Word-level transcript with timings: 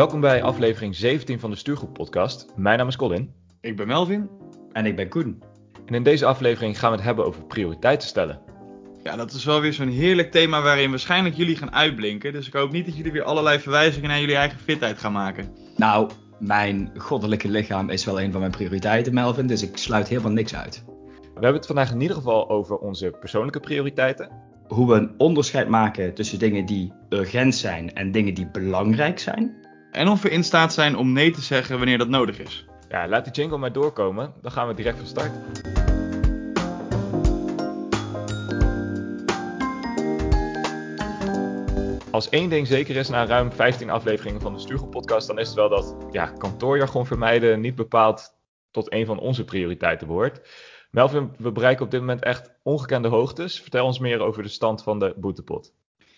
Welkom 0.00 0.20
bij 0.20 0.42
aflevering 0.42 0.96
17 0.96 1.40
van 1.40 1.50
de 1.50 1.56
Stuurgroep 1.56 1.92
Podcast. 1.92 2.46
Mijn 2.56 2.78
naam 2.78 2.88
is 2.88 2.96
Colin. 2.96 3.32
Ik 3.60 3.76
ben 3.76 3.86
Melvin. 3.86 4.30
En 4.72 4.86
ik 4.86 4.96
ben 4.96 5.08
Koen. 5.08 5.42
En 5.86 5.94
in 5.94 6.02
deze 6.02 6.26
aflevering 6.26 6.78
gaan 6.78 6.90
we 6.90 6.96
het 6.96 7.04
hebben 7.04 7.24
over 7.24 7.44
prioriteiten 7.44 8.08
stellen. 8.08 8.40
Ja, 9.02 9.16
dat 9.16 9.32
is 9.32 9.44
wel 9.44 9.60
weer 9.60 9.72
zo'n 9.72 9.88
heerlijk 9.88 10.30
thema 10.30 10.62
waarin 10.62 10.90
waarschijnlijk 10.90 11.34
jullie 11.34 11.56
gaan 11.56 11.72
uitblinken. 11.72 12.32
Dus 12.32 12.46
ik 12.46 12.52
hoop 12.52 12.72
niet 12.72 12.86
dat 12.86 12.96
jullie 12.96 13.12
weer 13.12 13.22
allerlei 13.22 13.58
verwijzingen 13.58 14.08
naar 14.08 14.20
jullie 14.20 14.36
eigen 14.36 14.58
fitheid 14.58 14.98
gaan 14.98 15.12
maken. 15.12 15.52
Nou, 15.76 16.10
mijn 16.38 16.92
goddelijke 16.96 17.48
lichaam 17.48 17.90
is 17.90 18.04
wel 18.04 18.20
een 18.20 18.30
van 18.30 18.40
mijn 18.40 18.52
prioriteiten, 18.52 19.14
Melvin. 19.14 19.46
Dus 19.46 19.62
ik 19.62 19.76
sluit 19.76 20.08
helemaal 20.08 20.32
niks 20.32 20.54
uit. 20.54 20.84
We 21.20 21.30
hebben 21.32 21.54
het 21.54 21.66
vandaag 21.66 21.90
in 21.90 22.00
ieder 22.00 22.16
geval 22.16 22.50
over 22.50 22.76
onze 22.76 23.10
persoonlijke 23.20 23.60
prioriteiten. 23.60 24.30
Hoe 24.66 24.88
we 24.88 24.94
een 24.94 25.14
onderscheid 25.18 25.68
maken 25.68 26.14
tussen 26.14 26.38
dingen 26.38 26.66
die 26.66 26.92
urgent 27.08 27.54
zijn 27.54 27.94
en 27.94 28.12
dingen 28.12 28.34
die 28.34 28.50
belangrijk 28.50 29.18
zijn. 29.18 29.68
En 29.90 30.08
of 30.08 30.22
we 30.22 30.30
in 30.30 30.44
staat 30.44 30.72
zijn 30.72 30.96
om 30.96 31.12
nee 31.12 31.30
te 31.30 31.40
zeggen 31.40 31.76
wanneer 31.76 31.98
dat 31.98 32.08
nodig 32.08 32.38
is. 32.38 32.64
Ja, 32.88 33.08
laat 33.08 33.24
die 33.24 33.32
jingle 33.32 33.58
maar 33.58 33.72
doorkomen. 33.72 34.32
Dan 34.42 34.52
gaan 34.52 34.68
we 34.68 34.74
direct 34.74 34.98
van 34.98 35.06
start. 35.06 35.32
Als 42.10 42.28
één 42.28 42.50
ding 42.50 42.66
zeker 42.66 42.96
is 42.96 43.08
na 43.08 43.26
ruim 43.26 43.52
15 43.52 43.90
afleveringen 43.90 44.40
van 44.40 44.54
de 44.54 44.60
Stuurgroep 44.60 44.90
podcast, 44.90 45.26
dan 45.26 45.38
is 45.38 45.46
het 45.46 45.56
wel 45.56 45.68
dat 45.68 45.96
ja, 46.10 46.26
kantoorjargon 46.26 47.06
vermijden 47.06 47.60
niet 47.60 47.74
bepaald 47.74 48.38
tot 48.70 48.92
een 48.92 49.06
van 49.06 49.18
onze 49.18 49.44
prioriteiten 49.44 50.06
behoort. 50.06 50.48
Melvin, 50.90 51.34
we 51.38 51.52
bereiken 51.52 51.84
op 51.84 51.90
dit 51.90 52.00
moment 52.00 52.22
echt 52.22 52.52
ongekende 52.62 53.08
hoogtes. 53.08 53.60
Vertel 53.60 53.86
ons 53.86 53.98
meer 53.98 54.20
over 54.20 54.42
de 54.42 54.48
stand 54.48 54.82
van 54.82 54.98
de 54.98 55.14
boetepot. 55.16 55.72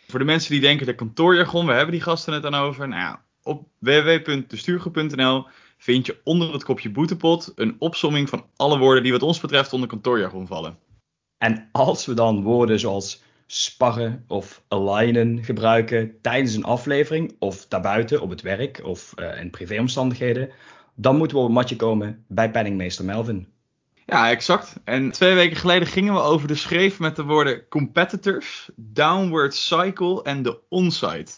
Voor 0.06 0.18
de 0.18 0.24
mensen 0.24 0.50
die 0.50 0.60
denken 0.60 0.86
de 0.86 0.94
kantoorjargon, 0.94 1.66
we 1.66 1.72
hebben 1.72 1.92
die 1.92 2.02
gasten 2.02 2.32
het 2.32 2.42
dan 2.42 2.54
over. 2.54 2.88
Nou 2.88 3.00
ja, 3.00 3.24
op 3.42 3.68
www.destuurgroep.nl 3.78 5.46
vind 5.78 6.06
je 6.06 6.20
onder 6.24 6.52
het 6.52 6.64
kopje 6.64 6.90
boetepot 6.90 7.52
een 7.54 7.76
opsomming 7.78 8.28
van 8.28 8.46
alle 8.56 8.78
woorden 8.78 9.02
die 9.02 9.12
wat 9.12 9.22
ons 9.22 9.40
betreft 9.40 9.72
onder 9.72 9.88
kantoorjargon 9.88 10.46
vallen. 10.46 10.78
En 11.38 11.68
als 11.72 12.06
we 12.06 12.14
dan 12.14 12.42
woorden 12.42 12.80
zoals 12.80 13.22
sparren 13.46 14.24
of 14.28 14.62
alignen 14.68 15.44
gebruiken 15.44 16.20
tijdens 16.20 16.54
een 16.54 16.64
aflevering 16.64 17.36
of 17.38 17.66
daarbuiten 17.66 18.20
op 18.20 18.30
het 18.30 18.40
werk 18.40 18.80
of 18.84 19.12
uh, 19.16 19.40
in 19.40 19.50
privéomstandigheden, 19.50 20.50
dan 20.94 21.16
moeten 21.16 21.36
we 21.36 21.42
op 21.42 21.48
een 21.48 21.54
matje 21.54 21.76
komen 21.76 22.24
bij 22.28 22.50
penningmeester 22.50 23.04
Melvin. 23.04 23.48
Ja, 24.06 24.30
exact. 24.30 24.74
En 24.84 25.10
twee 25.10 25.34
weken 25.34 25.56
geleden 25.56 25.88
gingen 25.88 26.14
we 26.14 26.20
over 26.20 26.48
de 26.48 26.54
schreef 26.54 26.98
met 26.98 27.16
de 27.16 27.22
woorden 27.22 27.68
competitors, 27.68 28.70
downward 28.76 29.54
cycle 29.54 30.22
en 30.22 30.42
de 30.42 30.58
onsite. 30.68 31.32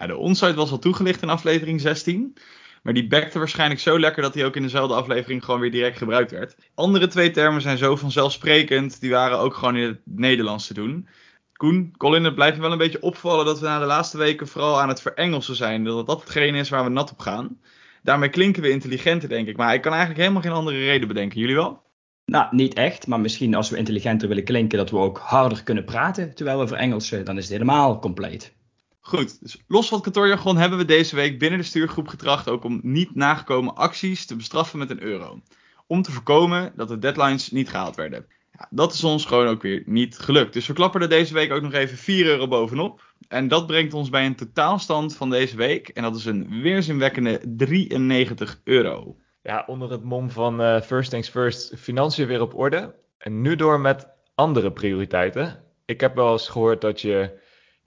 Ja, 0.00 0.06
de 0.06 0.16
onsite 0.16 0.54
was 0.54 0.70
al 0.70 0.78
toegelicht 0.78 1.22
in 1.22 1.28
aflevering 1.28 1.80
16. 1.80 2.36
Maar 2.82 2.94
die 2.94 3.06
bekte 3.06 3.38
waarschijnlijk 3.38 3.80
zo 3.80 3.98
lekker 3.98 4.22
dat 4.22 4.34
hij 4.34 4.44
ook 4.44 4.56
in 4.56 4.62
dezelfde 4.62 4.94
aflevering 4.94 5.44
gewoon 5.44 5.60
weer 5.60 5.70
direct 5.70 5.98
gebruikt 5.98 6.30
werd. 6.30 6.56
Andere 6.74 7.06
twee 7.06 7.30
termen 7.30 7.62
zijn 7.62 7.78
zo 7.78 7.96
vanzelfsprekend, 7.96 9.00
die 9.00 9.10
waren 9.10 9.38
ook 9.38 9.54
gewoon 9.54 9.76
in 9.76 9.86
het 9.86 10.00
Nederlands 10.04 10.66
te 10.66 10.74
doen. 10.74 11.08
Koen, 11.52 11.94
Colin, 11.96 12.24
het 12.24 12.34
blijft 12.34 12.58
wel 12.58 12.72
een 12.72 12.78
beetje 12.78 13.02
opvallen 13.02 13.44
dat 13.44 13.60
we 13.60 13.66
na 13.66 13.78
de 13.78 13.84
laatste 13.84 14.18
weken 14.18 14.48
vooral 14.48 14.80
aan 14.80 14.88
het 14.88 15.02
verengelsen 15.02 15.56
zijn. 15.56 15.84
Dat 15.84 16.06
dat 16.06 16.20
hetgene 16.20 16.58
is 16.58 16.68
waar 16.68 16.84
we 16.84 16.90
nat 16.90 17.10
op 17.10 17.18
gaan. 17.18 17.60
Daarmee 18.02 18.28
klinken 18.28 18.62
we 18.62 18.70
intelligenter, 18.70 19.28
denk 19.28 19.48
ik. 19.48 19.56
Maar 19.56 19.74
ik 19.74 19.80
kan 19.80 19.92
eigenlijk 19.92 20.20
helemaal 20.20 20.42
geen 20.42 20.52
andere 20.52 20.78
reden 20.78 21.08
bedenken. 21.08 21.40
Jullie 21.40 21.54
wel? 21.54 21.82
Nou, 22.24 22.46
niet 22.50 22.74
echt. 22.74 23.06
Maar 23.06 23.20
misschien 23.20 23.54
als 23.54 23.70
we 23.70 23.76
intelligenter 23.76 24.28
willen 24.28 24.44
klinken, 24.44 24.78
dat 24.78 24.90
we 24.90 24.96
ook 24.96 25.18
harder 25.18 25.62
kunnen 25.62 25.84
praten 25.84 26.34
terwijl 26.34 26.58
we 26.58 26.66
verengelsen. 26.66 27.24
Dan 27.24 27.36
is 27.36 27.42
het 27.42 27.52
helemaal 27.52 27.98
compleet. 27.98 28.58
Goed, 29.00 29.40
dus 29.40 29.62
los 29.66 29.88
van 29.88 29.94
het 29.94 30.04
kantoorjargon 30.04 30.56
hebben 30.56 30.78
we 30.78 30.84
deze 30.84 31.16
week 31.16 31.38
binnen 31.38 31.58
de 31.58 31.64
stuurgroep 31.64 32.08
getracht 32.08 32.48
ook 32.48 32.64
om 32.64 32.80
niet 32.82 33.14
nagekomen 33.14 33.74
acties 33.74 34.26
te 34.26 34.36
bestraffen 34.36 34.78
met 34.78 34.90
een 34.90 35.02
euro. 35.02 35.42
Om 35.86 36.02
te 36.02 36.12
voorkomen 36.12 36.72
dat 36.76 36.88
de 36.88 36.98
deadlines 36.98 37.50
niet 37.50 37.70
gehaald 37.70 37.96
werden. 37.96 38.26
Ja, 38.52 38.68
dat 38.70 38.92
is 38.92 39.04
ons 39.04 39.24
gewoon 39.24 39.46
ook 39.46 39.62
weer 39.62 39.82
niet 39.86 40.18
gelukt. 40.18 40.52
Dus 40.52 40.66
we 40.66 40.72
klappen 40.72 41.00
er 41.00 41.08
deze 41.08 41.34
week 41.34 41.52
ook 41.52 41.62
nog 41.62 41.72
even 41.72 41.96
4 41.96 42.26
euro 42.26 42.48
bovenop. 42.48 43.14
En 43.28 43.48
dat 43.48 43.66
brengt 43.66 43.94
ons 43.94 44.10
bij 44.10 44.26
een 44.26 44.36
totaalstand 44.36 45.16
van 45.16 45.30
deze 45.30 45.56
week. 45.56 45.88
En 45.88 46.02
dat 46.02 46.16
is 46.16 46.24
een 46.24 46.60
weerzinwekkende 46.62 47.40
93 47.56 48.60
euro. 48.64 49.16
Ja, 49.42 49.64
onder 49.66 49.90
het 49.90 50.04
mom 50.04 50.30
van 50.30 50.60
uh, 50.60 50.80
First 50.80 51.10
Things 51.10 51.28
First, 51.28 51.74
financiën 51.76 52.26
weer 52.26 52.40
op 52.40 52.54
orde. 52.54 52.94
En 53.18 53.40
nu 53.40 53.56
door 53.56 53.80
met 53.80 54.08
andere 54.34 54.72
prioriteiten. 54.72 55.64
Ik 55.84 56.00
heb 56.00 56.14
wel 56.14 56.32
eens 56.32 56.48
gehoord 56.48 56.80
dat 56.80 57.00
je 57.00 57.38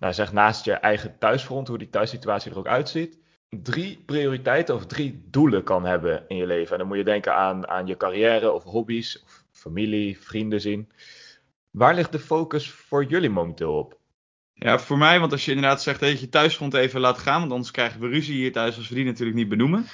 nou 0.04 0.16
zeg 0.16 0.34
naast 0.34 0.66
je 0.66 0.74
eigen 0.74 1.18
thuisfront, 1.20 1.68
hoe 1.68 1.78
die 1.78 1.90
thuissituatie 1.90 2.52
er 2.52 2.58
ook 2.58 2.68
uitziet, 2.68 3.18
drie 3.50 4.04
prioriteiten 4.06 4.76
of 4.76 4.86
drie 4.86 5.24
doelen 5.30 5.64
kan 5.64 5.86
hebben 5.86 6.24
in 6.28 6.36
je 6.36 6.46
leven. 6.46 6.72
En 6.72 6.78
dan 6.78 6.88
moet 6.88 6.98
je 6.98 7.04
denken 7.04 7.36
aan, 7.36 7.68
aan 7.68 7.88
je 7.88 7.98
carrière 7.98 8.52
of 8.52 8.64
hobby's, 8.64 9.22
of 9.24 9.44
familie, 9.52 10.20
vrienden 10.20 10.62
zien. 10.62 10.92
Waar 11.72 11.96
ligt 11.96 12.12
de 12.12 12.20
focus 12.20 12.72
voor 12.72 13.04
jullie 13.06 13.30
momenteel 13.30 13.78
op? 13.78 13.98
Ja, 14.54 14.80
voor 14.80 14.98
mij, 14.98 15.20
want 15.20 15.32
als 15.32 15.46
je 15.46 15.52
inderdaad 15.52 15.82
zegt 15.82 16.00
dat 16.00 16.20
je 16.20 16.30
thuisgrond 16.30 16.74
even 16.74 17.00
laat 17.00 17.18
gaan, 17.18 17.40
want 17.40 17.52
anders 17.52 17.72
krijgen 17.72 18.00
we 18.00 18.08
ruzie 18.08 18.36
hier 18.36 18.52
thuis 18.52 18.78
als 18.78 18.90
we 18.90 18.96
die 18.96 19.06
natuurlijk 19.06 19.38
niet 19.38 19.50
benoemen. 19.50 19.86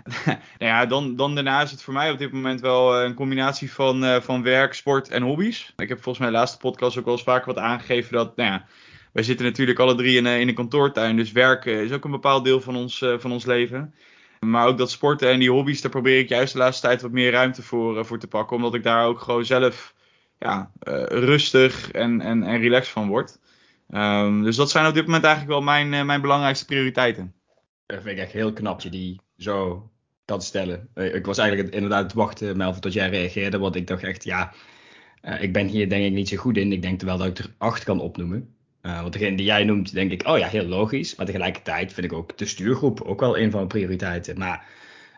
nou 0.26 0.38
ja, 0.58 0.86
dan, 0.86 1.16
dan 1.16 1.34
daarna 1.34 1.62
is 1.62 1.70
het 1.70 1.82
voor 1.82 1.94
mij 1.94 2.10
op 2.10 2.18
dit 2.18 2.32
moment 2.32 2.60
wel 2.60 3.02
een 3.02 3.14
combinatie 3.14 3.72
van, 3.72 4.04
uh, 4.04 4.20
van 4.20 4.42
werk, 4.42 4.74
sport 4.74 5.08
en 5.08 5.22
hobby's. 5.22 5.72
Ik 5.76 5.88
heb 5.88 6.02
volgens 6.02 6.18
mij 6.18 6.28
de 6.28 6.38
laatste 6.38 6.58
podcast 6.58 6.98
ook 6.98 7.04
wel 7.04 7.14
eens 7.14 7.22
vaker 7.22 7.46
wat 7.54 7.64
aangegeven 7.64 8.12
dat, 8.12 8.36
nou 8.36 8.50
ja, 8.50 8.66
wij 9.14 9.22
zitten 9.22 9.46
natuurlijk 9.46 9.78
alle 9.78 9.94
drie 9.94 10.16
in, 10.16 10.26
in 10.26 10.48
een 10.48 10.54
kantoortuin, 10.54 11.16
dus 11.16 11.32
werken 11.32 11.84
is 11.84 11.92
ook 11.92 12.04
een 12.04 12.10
bepaald 12.10 12.44
deel 12.44 12.60
van 12.60 12.76
ons, 12.76 13.00
uh, 13.00 13.18
van 13.18 13.32
ons 13.32 13.44
leven. 13.44 13.94
Maar 14.40 14.66
ook 14.66 14.78
dat 14.78 14.90
sporten 14.90 15.30
en 15.30 15.38
die 15.38 15.50
hobby's, 15.50 15.80
daar 15.80 15.90
probeer 15.90 16.18
ik 16.18 16.28
juist 16.28 16.52
de 16.52 16.58
laatste 16.58 16.86
tijd 16.86 17.02
wat 17.02 17.10
meer 17.10 17.30
ruimte 17.30 17.62
voor, 17.62 18.04
voor 18.04 18.18
te 18.18 18.26
pakken. 18.26 18.56
Omdat 18.56 18.74
ik 18.74 18.82
daar 18.82 19.06
ook 19.06 19.20
gewoon 19.20 19.44
zelf 19.44 19.94
ja, 20.38 20.70
rustig 21.08 21.90
en, 21.90 22.20
en, 22.20 22.42
en 22.42 22.60
relaxed 22.60 22.92
van 22.92 23.08
word. 23.08 23.38
Um, 23.90 24.42
dus 24.42 24.56
dat 24.56 24.70
zijn 24.70 24.86
op 24.86 24.94
dit 24.94 25.06
moment 25.06 25.24
eigenlijk 25.24 25.54
wel 25.54 25.62
mijn, 25.62 26.06
mijn 26.06 26.20
belangrijkste 26.20 26.64
prioriteiten. 26.64 27.34
Dat 27.86 28.02
vind 28.02 28.16
ik 28.16 28.22
echt 28.22 28.32
heel 28.32 28.52
knap 28.52 28.80
je 28.80 28.88
die 28.88 29.20
zo 29.38 29.90
kan 30.24 30.42
stellen. 30.42 30.88
Ik 30.94 31.26
was 31.26 31.38
eigenlijk 31.38 31.74
inderdaad 31.74 32.02
het 32.02 32.12
wachten, 32.12 32.56
Melvin, 32.56 32.80
tot 32.80 32.92
jij 32.92 33.08
reageerde. 33.08 33.58
Want 33.58 33.76
ik 33.76 33.86
dacht 33.86 34.02
echt, 34.02 34.24
ja, 34.24 34.52
ik 35.40 35.52
ben 35.52 35.66
hier 35.66 35.88
denk 35.88 36.04
ik 36.04 36.12
niet 36.12 36.28
zo 36.28 36.36
goed 36.36 36.56
in. 36.56 36.72
Ik 36.72 36.82
denk 36.82 37.00
wel 37.00 37.18
dat 37.18 37.26
ik 37.26 37.38
er 37.38 37.54
acht 37.58 37.84
kan 37.84 38.00
opnoemen. 38.00 38.53
Uh, 38.86 39.00
want 39.00 39.12
degene 39.12 39.36
die 39.36 39.46
jij 39.46 39.64
noemt, 39.64 39.92
denk 39.92 40.12
ik, 40.12 40.26
oh 40.26 40.38
ja, 40.38 40.48
heel 40.48 40.66
logisch. 40.66 41.14
Maar 41.14 41.26
tegelijkertijd 41.26 41.92
vind 41.92 42.06
ik 42.06 42.12
ook 42.12 42.38
de 42.38 42.46
stuurgroep 42.46 43.00
ook 43.00 43.20
wel 43.20 43.38
een 43.38 43.50
van 43.50 43.60
de 43.60 43.66
prioriteiten. 43.66 44.38
Maar 44.38 44.66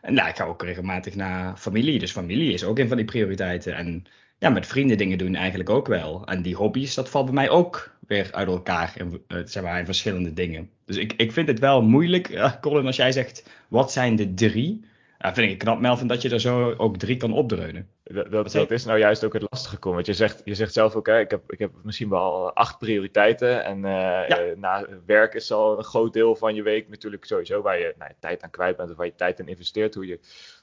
nou, 0.03 0.29
ik 0.29 0.37
ga 0.37 0.45
ook 0.45 0.63
regelmatig 0.63 1.15
naar 1.15 1.57
familie. 1.57 1.99
Dus 1.99 2.13
familie 2.13 2.53
is 2.53 2.65
ook 2.65 2.79
een 2.79 2.89
van 2.89 2.97
die 2.97 3.07
prioriteiten. 3.07 3.75
En 3.75 4.05
ja, 4.39 4.49
met 4.49 4.67
vrienden 4.67 4.99
dingen 4.99 5.19
doen 5.19 5.35
eigenlijk 5.35 5.71
ook 5.71 5.87
wel. 5.87 6.27
En 6.27 6.43
die 6.43 6.55
hobby's, 6.55 6.95
dat 6.95 7.09
valt 7.09 7.25
bij 7.25 7.35
mij 7.35 7.49
ook 7.49 7.97
weer 8.07 8.29
uit 8.33 8.49
elkaar. 8.49 8.93
In, 8.97 9.21
uh, 9.29 9.41
zeg 9.45 9.63
maar, 9.63 9.79
in 9.79 9.85
verschillende 9.85 10.33
dingen. 10.33 10.71
Dus 10.85 10.97
ik, 10.97 11.13
ik 11.13 11.33
vind 11.33 11.49
het 11.49 11.59
wel 11.59 11.83
moeilijk, 11.83 12.29
uh, 12.29 12.53
Colin, 12.61 12.87
als 12.87 12.97
jij 12.97 13.13
zegt, 13.13 13.51
wat 13.69 13.93
zijn 13.93 14.17
de 14.17 14.35
drie? 14.35 14.85
Ja, 15.19 15.35
vind 15.35 15.51
ik 15.51 15.59
knap, 15.59 15.81
Melvin, 15.81 16.07
dat 16.07 16.23
je 16.23 16.31
er 16.31 16.41
zo 16.41 16.75
ook 16.77 16.97
drie 16.97 17.17
kan 17.17 17.33
opdreunen. 17.33 17.89
Dat, 18.13 18.31
dat, 18.31 18.53
dat 18.53 18.71
is 18.71 18.85
nou 18.85 18.99
juist 18.99 19.25
ook 19.25 19.33
het 19.33 19.47
lastige 19.51 19.77
komen. 19.77 19.95
Want 19.95 20.07
je 20.07 20.25
zegt, 20.25 20.43
je 20.45 20.55
zegt 20.55 20.73
zelf 20.73 20.95
ook, 20.95 21.07
hè, 21.07 21.21
ik, 21.21 21.31
heb, 21.31 21.53
ik 21.53 21.59
heb 21.59 21.71
misschien 21.83 22.09
wel 22.09 22.53
acht 22.53 22.79
prioriteiten. 22.79 23.65
En 23.65 23.77
uh, 23.77 23.83
ja. 24.29 24.45
uh, 24.45 24.57
na 24.57 24.87
werk 25.07 25.35
is 25.35 25.53
al 25.53 25.79
een 25.79 25.85
groot 25.85 26.13
deel 26.13 26.37
van 26.37 26.55
je 26.55 26.63
week 26.63 26.89
natuurlijk 26.89 27.25
sowieso 27.25 27.63
waar 27.63 27.79
je 27.79 27.95
nou, 27.99 28.11
tijd 28.21 28.43
aan 28.43 28.51
kwijt 28.51 28.77
bent 28.77 28.91
of 28.91 28.97
waar 28.97 29.07
je 29.07 29.15
tijd 29.15 29.39
in 29.39 29.49
investeert. 29.49 29.95
Hoe 29.95 30.07
je, 30.07 30.13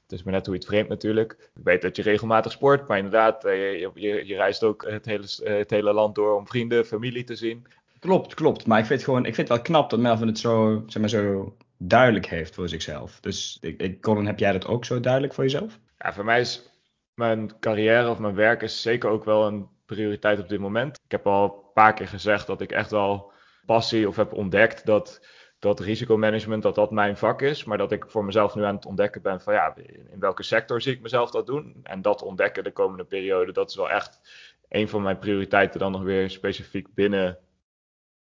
het 0.04 0.12
is 0.12 0.24
maar 0.24 0.34
net 0.34 0.46
hoe 0.46 0.54
je 0.54 0.60
het 0.60 0.70
vreemd 0.70 0.90
natuurlijk. 0.90 1.32
Ik 1.56 1.64
weet 1.64 1.82
dat 1.82 1.96
je 1.96 2.02
regelmatig 2.02 2.52
sport, 2.52 2.88
maar 2.88 2.98
inderdaad, 2.98 3.46
uh, 3.46 3.80
je, 3.80 3.92
je, 3.94 4.28
je, 4.28 4.36
reist 4.36 4.64
ook 4.64 4.86
het 4.90 5.06
hele, 5.06 5.26
het 5.44 5.70
hele 5.70 5.94
land 5.94 6.16
door 6.16 6.36
om 6.36 6.48
vrienden, 6.48 6.86
familie 6.86 7.24
te 7.24 7.36
zien. 7.36 7.66
Klopt, 8.00 8.34
klopt. 8.34 8.66
Maar 8.66 8.80
ik 8.80 8.86
vind, 8.86 9.04
gewoon, 9.04 9.26
ik 9.26 9.36
vind 9.36 9.48
het 9.48 9.58
wel 9.58 9.66
knap 9.66 9.90
dat 9.90 10.00
Melvin 10.00 10.28
het 10.28 10.40
zo, 10.40 10.84
zeg 10.88 11.02
maar, 11.02 11.10
zo 11.10 11.56
duidelijk 11.78 12.26
heeft 12.26 12.56
voor 12.56 12.70
zichzelf. 12.70 13.20
Dus 13.20 13.58
ik, 13.62 13.82
ik, 13.82 14.02
Colin, 14.02 14.26
heb 14.26 14.40
jij 14.40 14.52
dat 14.52 14.68
ook 14.68 14.86
zo 14.86 15.00
duidelijk 15.00 15.34
voor 15.34 15.44
jezelf? 15.44 15.80
Ja, 15.98 16.14
voor 16.14 16.26
mij 16.26 16.40
is 16.40 16.73
mijn 17.16 17.60
carrière 17.60 18.10
of 18.10 18.20
mijn 18.20 18.36
werk 18.36 18.62
is 18.62 18.82
zeker 18.82 19.10
ook 19.10 19.24
wel 19.24 19.48
een 19.48 19.70
prioriteit 19.86 20.40
op 20.40 20.50
dit 20.50 20.60
moment. 20.60 21.00
Ik 21.06 21.12
heb 21.12 21.28
al 21.28 21.44
een 21.44 21.74
paar 21.74 21.94
keer 21.94 22.08
gezegd 22.08 22.48
dat 22.48 22.62
ik 22.62 22.72
echt 22.72 22.92
wel 22.92 23.32
passie 23.66 24.08
of 24.08 24.16
heb 24.16 24.34
ontdekt 24.34 24.86
dat, 24.86 25.28
dat 25.60 25.80
risicomanagement 25.80 26.64
dat 26.64 26.76
dat 26.76 26.92
mijn 26.92 27.18
vak 27.18 27.42
is. 27.42 27.64
Maar 27.64 27.78
dat 27.78 27.92
ik 27.92 28.06
voor 28.08 28.26
mezelf 28.26 28.56
nu 28.56 28.64
aan 28.64 28.76
het 28.76 28.86
ontdekken 28.86 29.22
ben 29.22 29.42
van 29.42 29.54
ja, 29.54 29.76
in 30.12 30.20
welke 30.20 30.44
sector 30.44 30.82
zie 30.82 30.94
ik 30.94 31.02
mezelf 31.02 31.32
dat 31.32 31.46
doen. 31.46 31.80
En 31.84 32.02
dat 32.02 32.22
ontdekken 32.22 32.64
de 32.64 32.72
komende 32.72 33.04
periode, 33.04 33.52
dat 33.52 33.70
is 33.70 33.76
wel 33.76 33.90
echt 33.90 34.22
een 34.70 34.90
van 34.90 35.02
mijn 35.02 35.20
prioriteiten 35.20 35.80
dan 35.80 35.92
nog 35.92 36.02
weer 36.02 36.30
specifiek 36.30 36.94
binnen 36.94 37.40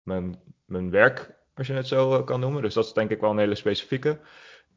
mijn, 0.04 0.42
mijn 0.66 0.90
werk 0.90 1.36
als 1.56 1.68
je 1.68 1.74
het 1.74 1.88
zo 1.88 2.24
kan 2.24 2.40
noemen. 2.40 2.62
Dus 2.62 2.74
dat 2.74 2.86
is 2.86 2.94
denk 2.94 3.10
ik 3.10 3.20
wel 3.20 3.32
een 3.32 3.38
hele 3.38 3.56
specifieke. 3.56 4.20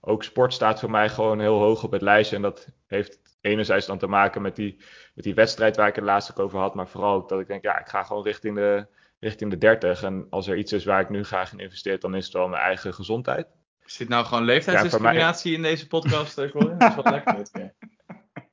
Ook 0.00 0.22
sport 0.22 0.52
staat 0.52 0.80
voor 0.80 0.90
mij 0.90 1.08
gewoon 1.08 1.40
heel 1.40 1.58
hoog 1.58 1.82
op 1.84 1.90
het 1.90 2.02
lijstje. 2.02 2.36
En 2.36 2.42
dat 2.42 2.68
heeft 2.86 3.25
enerzijds 3.46 3.86
dan 3.86 3.98
te 3.98 4.06
maken 4.06 4.42
met 4.42 4.56
die, 4.56 4.76
met 5.14 5.24
die 5.24 5.34
wedstrijd 5.34 5.76
waar 5.76 5.88
ik 5.88 5.94
het 5.94 6.04
laatst 6.04 6.30
ook 6.30 6.38
over 6.38 6.58
had. 6.58 6.74
Maar 6.74 6.88
vooral 6.88 7.26
dat 7.26 7.40
ik 7.40 7.46
denk, 7.46 7.62
ja, 7.62 7.80
ik 7.80 7.88
ga 7.88 8.02
gewoon 8.02 8.22
richting 8.22 8.54
de, 8.54 8.86
richting 9.20 9.50
de 9.50 9.58
30. 9.58 10.02
En 10.02 10.26
als 10.30 10.46
er 10.46 10.56
iets 10.56 10.72
is 10.72 10.84
waar 10.84 11.00
ik 11.00 11.08
nu 11.08 11.24
graag 11.24 11.52
in 11.52 11.58
investeer, 11.58 12.00
dan 12.00 12.14
is 12.14 12.24
het 12.24 12.34
wel 12.34 12.48
mijn 12.48 12.62
eigen 12.62 12.94
gezondheid. 12.94 13.46
Is 13.84 13.96
dit 13.96 14.08
nou 14.08 14.24
gewoon 14.24 14.44
leeftijdsdiscriminatie 14.44 15.54
in 15.54 15.62
deze 15.62 15.86
podcast, 15.86 16.50
Colin? 16.50 16.78
Dat 16.78 16.88
is 16.88 17.02
wel 17.02 17.12
lekker. 17.12 17.44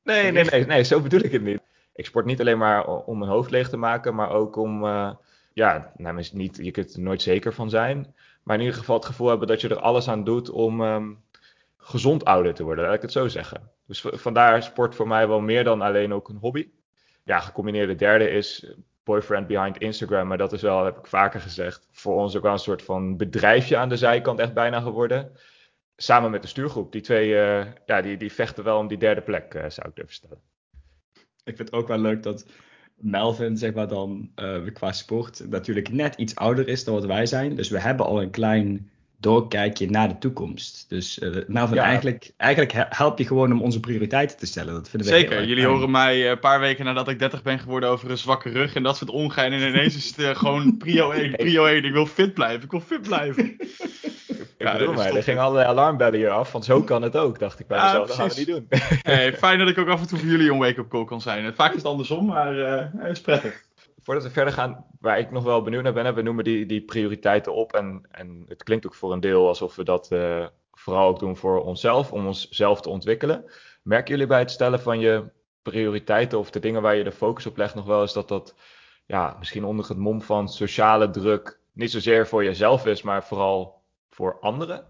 Nee, 0.04 0.32
nee, 0.32 0.44
nee, 0.44 0.66
nee, 0.66 0.84
zo 0.84 1.02
bedoel 1.02 1.24
ik 1.24 1.32
het 1.32 1.42
niet. 1.42 1.62
Ik 1.94 2.06
sport 2.06 2.26
niet 2.26 2.40
alleen 2.40 2.58
maar 2.58 2.86
om 2.86 3.18
mijn 3.18 3.32
hoofd 3.32 3.52
leeg 3.52 3.70
te 3.70 3.78
maken, 3.78 4.16
maar 4.16 4.30
ook 4.30 4.56
om, 4.56 4.84
uh, 4.84 5.12
ja, 5.54 5.92
nou, 5.98 6.24
niet, 6.32 6.58
je 6.62 6.72
kunt 6.72 6.94
er 6.94 7.02
nooit 7.02 7.22
zeker 7.22 7.54
van 7.54 7.70
zijn. 7.70 8.16
Maar 8.44 8.56
in 8.56 8.62
ieder 8.62 8.80
geval 8.80 8.96
het 8.96 9.06
gevoel 9.06 9.28
hebben 9.28 9.48
dat 9.48 9.62
je 9.62 9.70
er 9.70 9.80
alles 9.80 10.08
aan 10.08 10.24
doet 10.24 10.50
om 10.50 10.82
um, 10.82 11.24
gezond 11.84 12.26
ouder 12.26 12.54
te 12.54 12.64
worden, 12.64 12.86
laat 12.86 12.96
ik 12.96 13.02
het 13.02 13.12
zo 13.12 13.28
zeggen. 13.28 13.72
Dus 13.88 14.02
vandaar 14.02 14.64
sport 14.64 14.96
voor 14.96 15.08
mij 15.08 15.28
wel 15.28 15.42
meer 15.42 15.64
dan 15.64 15.82
alleen 15.82 16.14
ook 16.14 16.30
een 16.30 16.38
hobby. 16.38 16.70
Ja, 17.24 17.40
gecombineerde 17.40 17.96
derde 17.96 18.30
is 18.30 18.76
boyfriend 19.04 19.48
behind 19.48 19.78
Instagram, 19.78 20.28
maar 20.28 20.38
dat 20.38 20.54
is 20.54 20.62
wel, 20.62 20.86
heb 20.86 20.98
ik 20.98 21.08
vaker 21.08 21.42
gezegd, 21.42 21.88
voor 21.92 22.16
ons 22.16 22.36
ook 22.36 22.44
wel 22.44 22.52
een 22.52 22.60
soort 22.60 22.82
van 22.82 23.18
bedrijfje 23.18 23.78
aan 23.78 23.90
de 23.90 23.98
zijkant 23.98 24.40
echt 24.40 24.54
bijna 24.54 24.80
geworden. 24.80 25.32
Samen 25.96 26.32
met 26.32 26.42
de 26.42 26.48
stuurgroep. 26.48 26.92
Die 26.92 27.02
twee, 27.02 27.30
uh, 27.30 27.66
ja, 27.86 28.02
die, 28.02 28.18
die 28.18 28.34
vechten 28.34 28.64
wel 28.64 28.78
om 28.78 28.88
die 28.88 28.98
derde 28.98 29.22
plek, 29.22 29.54
uh, 29.54 29.64
zou 29.68 29.88
ik 29.88 29.96
durven 29.96 30.14
stellen. 30.14 30.40
Ik 31.44 31.56
vind 31.56 31.70
het 31.70 31.74
ook 31.74 31.88
wel 31.88 31.98
leuk 31.98 32.24
dat 32.24 32.46
Melvin, 32.96 33.58
zeg 33.58 33.74
maar 33.74 33.88
dan, 33.88 34.32
uh, 34.36 34.74
qua 34.74 34.92
sport, 34.92 35.50
natuurlijk 35.50 35.92
net 35.92 36.16
iets 36.16 36.36
ouder 36.36 36.68
is 36.68 36.84
dan 36.84 36.94
wat 36.94 37.06
wij 37.06 37.26
zijn. 37.26 37.56
Dus 37.56 37.70
we 37.70 37.80
hebben 37.80 38.06
al 38.06 38.22
een 38.22 38.32
klein 38.32 38.92
doorkijkje 39.24 39.90
naar 39.90 40.08
de 40.08 40.18
toekomst. 40.18 40.86
Dus 40.88 41.20
uh, 41.20 41.44
Melvin, 41.48 41.76
ja. 41.76 41.84
eigenlijk, 41.84 42.32
eigenlijk 42.38 42.74
help 42.90 43.18
je 43.18 43.26
gewoon 43.26 43.52
om 43.52 43.62
onze 43.62 43.80
prioriteiten 43.80 44.38
te 44.38 44.46
stellen. 44.46 44.74
Dat 44.74 44.90
vinden 44.90 45.10
we 45.10 45.16
Zeker, 45.16 45.46
jullie 45.46 45.66
horen 45.66 45.92
mij 45.92 46.32
een 46.32 46.40
paar 46.40 46.60
weken 46.60 46.86
nadat 46.86 47.08
ik 47.08 47.20
30 47.20 47.44
ben 47.44 47.60
geworden 47.60 47.90
over 47.90 48.12
een 48.12 48.18
zwakke 48.18 48.50
rug 48.50 48.76
en 48.76 48.84
dat 48.84 48.98
soort 48.98 49.10
ongein. 49.10 49.54
En 49.54 49.70
ineens 49.70 49.96
is 49.96 50.08
het 50.08 50.20
uh, 50.20 50.36
gewoon 50.36 50.78
prio 50.84 51.12
1, 51.12 51.32
prio 51.32 51.66
1. 51.66 51.84
Ik 51.84 51.94
wil 51.94 52.06
fit 52.06 52.34
blijven, 52.34 52.64
ik 52.64 52.72
wil 52.72 52.82
fit 52.82 53.02
blijven. 53.02 53.56
Ja, 54.58 54.78
bedoel 54.78 54.94
maar, 54.94 55.16
er 55.16 55.24
gingen 55.24 55.42
allerlei 55.42 55.68
alarmbellen 55.68 56.20
hier 56.20 56.30
af, 56.30 56.52
want 56.52 56.66
zo 56.66 56.82
kan 56.82 57.02
het 57.02 57.18
ook, 57.18 57.40
dacht 57.40 57.60
ik 57.60 57.68
bij 57.68 57.78
ja, 57.78 57.86
mezelf. 57.86 58.08
Dat 58.08 58.16
gaan 58.16 58.28
we 58.28 58.34
niet 58.38 58.48
doen. 58.48 58.68
Hey, 59.02 59.34
fijn 59.34 59.60
dat 59.60 59.68
ik 59.68 59.78
ook 59.78 59.88
af 59.88 60.02
en 60.02 60.08
toe 60.08 60.20
voor 60.20 60.28
jullie 60.28 60.52
een 60.52 60.58
wake-up 60.58 60.90
call 60.90 61.06
kan 61.06 61.22
zijn. 61.22 61.54
Vaak 61.56 61.70
is 61.70 61.76
het 61.76 61.86
andersom, 61.86 62.26
maar 62.26 62.56
uh, 62.56 62.82
het 62.98 63.12
is 63.12 63.22
prettig. 63.22 63.64
Voordat 64.04 64.24
we 64.24 64.30
verder 64.30 64.54
gaan, 64.54 64.86
waar 65.00 65.20
ik 65.20 65.32
nog 65.32 65.44
wel 65.44 65.62
benieuwd 65.62 65.84
naar 65.84 65.94
ben, 65.94 66.16
we 66.16 66.22
noemen 66.22 66.44
die, 66.44 66.66
die 66.66 66.82
prioriteiten 66.82 67.54
op. 67.54 67.74
En, 67.74 68.06
en 68.12 68.46
het 68.48 68.64
klinkt 68.64 68.86
ook 68.86 68.96
voor 68.96 69.14
een 69.14 69.20
deel 69.20 69.48
alsof 69.48 69.76
we 69.76 69.84
dat 69.84 70.10
uh, 70.12 70.46
vooral 70.72 71.08
ook 71.08 71.20
doen 71.20 71.38
voor 71.38 71.64
onszelf, 71.64 72.12
om 72.12 72.26
onszelf 72.28 72.82
te 72.82 72.90
ontwikkelen. 72.90 73.46
Merken 73.84 74.12
jullie 74.12 74.28
bij 74.28 74.40
het 74.40 74.52
stellen 74.52 74.82
van 74.82 75.00
je 75.00 75.24
prioriteiten 75.62 76.40
of 76.40 76.52
de 76.52 76.60
dingen 76.60 76.82
waar 76.82 76.96
je 76.96 77.04
de 77.04 77.12
focus 77.12 77.46
op 77.46 77.58
legt 77.58 77.76
nog 77.76 77.86
wel 77.86 78.02
eens 78.02 78.14
dat 78.14 78.28
dat 78.28 78.56
ja, 79.06 79.36
misschien 79.40 79.64
onder 79.64 79.88
het 79.88 79.98
mom 79.98 80.22
van 80.22 80.50
sociale 80.50 81.10
druk 81.10 81.60
niet 81.74 81.92
zozeer 81.92 82.28
voor 82.28 82.44
jezelf 82.44 82.86
is, 82.86 83.02
maar 83.02 83.24
vooral 83.24 83.82
voor 84.10 84.40
anderen? 84.40 84.86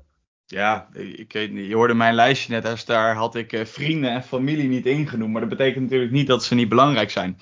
Ja, 0.46 0.90
ik. 0.94 1.32
Je 1.32 1.76
hoorde 1.76 1.94
mijn 1.94 2.14
lijstje 2.16 2.54
net, 2.54 2.66
als 2.66 2.86
daar 2.86 3.16
had 3.16 3.36
ik 3.36 3.54
uh, 3.54 3.66
vrienden 3.66 4.12
en 4.12 4.24
familie 4.24 4.68
niet 4.68 4.86
ingenoemd. 4.86 5.32
Maar 5.32 5.42
dat 5.42 5.50
betekent 5.50 5.84
natuurlijk 5.84 6.12
niet 6.12 6.28
dat 6.28 6.44
ze 6.44 6.56
niet 6.56 6.70
belangrijk 6.70 7.12
zijn. 7.12 7.38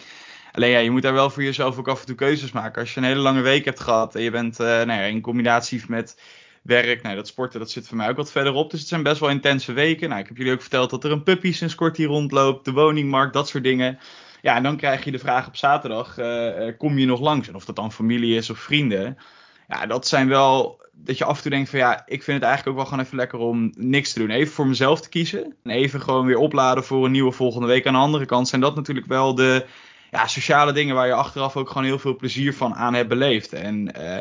Alleen 0.52 0.70
ja, 0.70 0.78
je 0.78 0.92
moet 0.92 1.02
daar 1.02 1.14
wel 1.14 1.30
voor 1.30 1.44
jezelf 1.44 1.78
ook 1.78 1.88
af 1.88 2.00
en 2.00 2.06
toe 2.06 2.16
keuzes 2.16 2.52
maken. 2.52 2.82
Als 2.82 2.94
je 2.94 3.00
een 3.00 3.06
hele 3.06 3.20
lange 3.20 3.42
week 3.42 3.66
hebt 3.66 3.80
gehad 3.80 4.16
en 4.16 4.22
je 4.22 4.32
bent 4.32 4.60
uh, 4.60 4.68
nou 4.68 4.92
ja, 4.92 5.02
in 5.02 5.22
combinatie 5.22 5.84
met 5.88 6.22
werk, 6.62 7.02
nou, 7.02 7.16
dat 7.16 7.28
sporten, 7.28 7.60
dat 7.60 7.72
zit 7.72 7.88
voor 7.88 7.98
mij 7.98 8.10
ook 8.10 8.16
wat 8.16 8.32
verderop. 8.32 8.72
Dus 8.72 8.80
het 8.80 8.90
zijn 8.90 9.04
best 9.04 9.20
wel 9.20 9.30
intense 9.30 9.74
weken. 9.74 10.10
Nou, 10.10 10.22
ik 10.22 10.28
heb 10.28 10.38
jullie 10.38 10.54
ook 10.54 10.62
verteld 10.62 10.90
dat 10.90 11.04
er 11.04 11.12
een 11.12 11.24
puppy 11.24 11.54
sinds 11.54 11.76
kort 11.76 11.98
hier 11.98 12.08
rondloopt, 12.08 12.66
de 12.66 12.72
woningmarkt, 12.72 13.34
dat 13.34 13.48
soort 13.48 13.64
dingen. 13.64 14.00
Ja, 14.42 14.56
en 14.56 14.64
dan 14.64 14.78
krijg 14.78 15.04
je 15.04 15.12
de 15.12 15.20
vraag 15.20 15.48
op 15.48 15.56
zaterdag, 15.56 16.18
uh, 16.20 16.72
kom 16.78 16.98
je 16.98 17.06
nog 17.06 17.20
langs? 17.20 17.48
En 17.48 17.56
of 17.56 17.66
dat 17.66 17.76
dan 17.76 17.92
familie 17.92 18.36
is 18.36 18.50
of 18.50 18.60
vrienden. 18.60 19.18
Ja, 19.68 19.86
dat 19.86 20.08
zijn 20.08 20.28
wel 20.28 20.82
dat 20.94 21.18
je 21.18 21.26
af 21.26 21.36
en 21.36 21.42
toe 21.42 21.52
denkt 21.52 21.70
van 21.70 21.80
ja, 21.80 22.04
ik 22.06 22.24
vind 22.24 22.38
het 22.38 22.46
eigenlijk 22.46 22.68
ook 22.68 22.76
wel 22.76 22.86
gewoon 22.86 23.06
even 23.06 23.18
lekker 23.18 23.40
om 23.40 23.72
niks 23.76 24.14
te 24.14 24.20
doen. 24.20 24.30
Even 24.30 24.54
voor 24.54 24.68
mezelf 24.68 25.02
te 25.02 25.10
kiezen. 25.10 25.56
En 25.64 25.72
even 25.72 26.02
gewoon 26.02 26.26
weer 26.26 26.38
opladen 26.38 26.84
voor 26.84 27.06
een 27.06 27.12
nieuwe 27.12 27.32
volgende 27.32 27.68
week. 27.68 27.88
Aan 27.88 27.94
de 27.94 28.00
andere 28.00 28.26
kant 28.26 28.48
zijn 28.48 28.62
dat 28.62 28.76
natuurlijk 28.76 29.08
wel 29.08 29.36
de 29.36 29.66
ja, 30.12 30.28
sociale 30.28 30.74
dingen 30.74 30.96
waar 30.96 31.08
je 31.08 31.14
achteraf 31.14 31.58
ook 31.58 31.68
gewoon 31.68 31.84
heel 31.84 32.00
veel 32.00 32.16
plezier 32.16 32.54
van 32.54 32.76
aan 32.76 32.94
hebt 32.94 33.10
beleefd. 33.10 33.54
En 33.54 33.94
uh, 34.00 34.18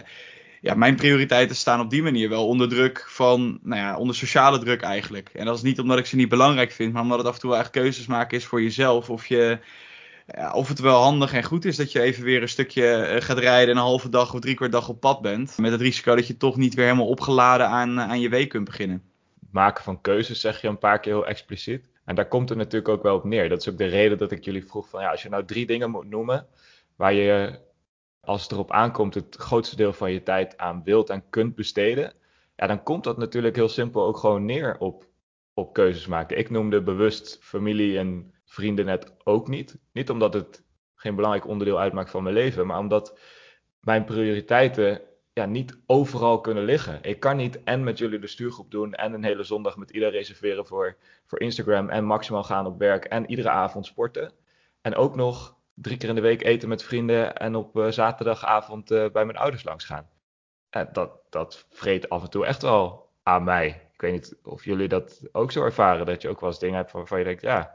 ja, 0.60 0.74
mijn 0.74 0.96
prioriteiten 0.96 1.56
staan 1.56 1.80
op 1.80 1.90
die 1.90 2.02
manier 2.02 2.28
wel 2.28 2.46
onder 2.46 2.68
druk 2.68 3.04
van, 3.08 3.58
nou 3.62 3.80
ja, 3.80 3.96
onder 3.96 4.14
sociale 4.14 4.58
druk 4.58 4.82
eigenlijk. 4.82 5.30
En 5.32 5.44
dat 5.44 5.56
is 5.56 5.62
niet 5.62 5.80
omdat 5.80 5.98
ik 5.98 6.06
ze 6.06 6.16
niet 6.16 6.28
belangrijk 6.28 6.72
vind, 6.72 6.92
maar 6.92 7.02
omdat 7.02 7.18
het 7.18 7.26
af 7.26 7.34
en 7.34 7.40
toe 7.40 7.56
echt 7.56 7.70
keuzes 7.70 8.06
maken 8.06 8.36
is 8.36 8.44
voor 8.44 8.62
jezelf. 8.62 9.10
Of 9.10 9.26
je 9.26 9.58
ja, 10.26 10.52
of 10.52 10.68
het 10.68 10.78
wel 10.78 11.02
handig 11.02 11.32
en 11.32 11.42
goed 11.42 11.64
is 11.64 11.76
dat 11.76 11.92
je 11.92 12.00
even 12.00 12.24
weer 12.24 12.42
een 12.42 12.48
stukje 12.48 12.92
eh, 12.92 13.22
gaat 13.22 13.38
rijden 13.38 13.70
en 13.70 13.76
een 13.76 13.82
halve 13.82 14.08
dag 14.08 14.34
of 14.34 14.40
drie 14.40 14.54
kwart 14.54 14.72
dag 14.72 14.88
op 14.88 15.00
pad 15.00 15.20
bent. 15.20 15.58
Met 15.58 15.72
het 15.72 15.80
risico 15.80 16.14
dat 16.14 16.26
je 16.26 16.36
toch 16.36 16.56
niet 16.56 16.74
weer 16.74 16.84
helemaal 16.84 17.08
opgeladen 17.08 17.68
aan, 17.68 18.00
aan 18.00 18.20
je 18.20 18.28
week 18.28 18.48
kunt 18.48 18.64
beginnen. 18.64 19.02
Maken 19.50 19.84
van 19.84 20.00
keuzes 20.00 20.40
zeg 20.40 20.60
je 20.60 20.68
een 20.68 20.78
paar 20.78 21.00
keer 21.00 21.12
heel 21.12 21.26
expliciet. 21.26 21.89
En 22.04 22.14
daar 22.14 22.28
komt 22.28 22.48
het 22.48 22.58
natuurlijk 22.58 22.88
ook 22.88 23.02
wel 23.02 23.16
op 23.16 23.24
neer. 23.24 23.48
Dat 23.48 23.60
is 23.60 23.68
ook 23.68 23.78
de 23.78 23.86
reden 23.86 24.18
dat 24.18 24.30
ik 24.30 24.44
jullie 24.44 24.66
vroeg 24.66 24.88
van 24.88 25.02
ja, 25.02 25.10
als 25.10 25.22
je 25.22 25.28
nou 25.28 25.44
drie 25.44 25.66
dingen 25.66 25.90
moet 25.90 26.08
noemen 26.08 26.46
waar 26.96 27.12
je 27.12 27.58
als 28.20 28.42
het 28.42 28.52
erop 28.52 28.70
aankomt 28.70 29.14
het 29.14 29.36
grootste 29.36 29.76
deel 29.76 29.92
van 29.92 30.12
je 30.12 30.22
tijd 30.22 30.58
aan 30.58 30.82
wilt 30.84 31.10
en 31.10 31.28
kunt 31.30 31.54
besteden. 31.54 32.12
Ja, 32.56 32.66
dan 32.66 32.82
komt 32.82 33.04
dat 33.04 33.18
natuurlijk 33.18 33.56
heel 33.56 33.68
simpel 33.68 34.04
ook 34.04 34.16
gewoon 34.16 34.44
neer 34.44 34.78
op, 34.78 35.06
op 35.54 35.72
keuzes 35.72 36.06
maken. 36.06 36.38
Ik 36.38 36.50
noemde 36.50 36.82
bewust 36.82 37.38
familie 37.40 37.98
en 37.98 38.34
vrienden 38.44 38.84
net 38.84 39.14
ook 39.24 39.48
niet. 39.48 39.78
Niet 39.92 40.10
omdat 40.10 40.34
het 40.34 40.64
geen 40.94 41.14
belangrijk 41.14 41.46
onderdeel 41.46 41.80
uitmaakt 41.80 42.10
van 42.10 42.22
mijn 42.22 42.34
leven, 42.34 42.66
maar 42.66 42.78
omdat 42.78 43.18
mijn 43.80 44.04
prioriteiten 44.04 45.00
ja, 45.32 45.46
niet 45.46 45.78
overal 45.86 46.40
kunnen 46.40 46.64
liggen. 46.64 46.98
Ik 47.02 47.20
kan 47.20 47.36
niet 47.36 47.62
en 47.62 47.84
met 47.84 47.98
jullie 47.98 48.18
de 48.18 48.26
stuurgroep 48.26 48.70
doen 48.70 48.94
en 48.94 49.12
een 49.12 49.24
hele 49.24 49.42
zondag 49.42 49.76
met 49.76 49.90
iedereen 49.90 50.14
reserveren 50.14 50.66
voor, 50.66 50.96
voor 51.26 51.40
Instagram 51.40 51.88
en 51.88 52.04
maximaal 52.04 52.44
gaan 52.44 52.66
op 52.66 52.78
werk 52.78 53.04
en 53.04 53.30
iedere 53.30 53.50
avond 53.50 53.86
sporten. 53.86 54.32
En 54.80 54.94
ook 54.94 55.16
nog 55.16 55.56
drie 55.74 55.96
keer 55.96 56.08
in 56.08 56.14
de 56.14 56.20
week 56.20 56.42
eten 56.42 56.68
met 56.68 56.82
vrienden 56.82 57.36
en 57.36 57.54
op 57.54 57.76
uh, 57.76 57.90
zaterdagavond 57.90 58.90
uh, 58.90 59.10
bij 59.10 59.24
mijn 59.24 59.38
ouders 59.38 59.64
langs 59.64 59.84
gaan. 59.84 60.08
En 60.70 60.88
dat, 60.92 61.10
dat 61.30 61.66
vreet 61.70 62.08
af 62.08 62.22
en 62.22 62.30
toe 62.30 62.46
echt 62.46 62.62
wel 62.62 63.08
aan 63.22 63.44
mij. 63.44 63.90
Ik 63.92 64.00
weet 64.00 64.12
niet 64.12 64.36
of 64.42 64.64
jullie 64.64 64.88
dat 64.88 65.28
ook 65.32 65.52
zo 65.52 65.64
ervaren, 65.64 66.06
dat 66.06 66.22
je 66.22 66.28
ook 66.28 66.40
wel 66.40 66.48
eens 66.48 66.58
dingen 66.58 66.76
hebt 66.76 66.92
waarvan 66.92 67.18
je 67.18 67.24
denkt, 67.24 67.42
ja, 67.42 67.74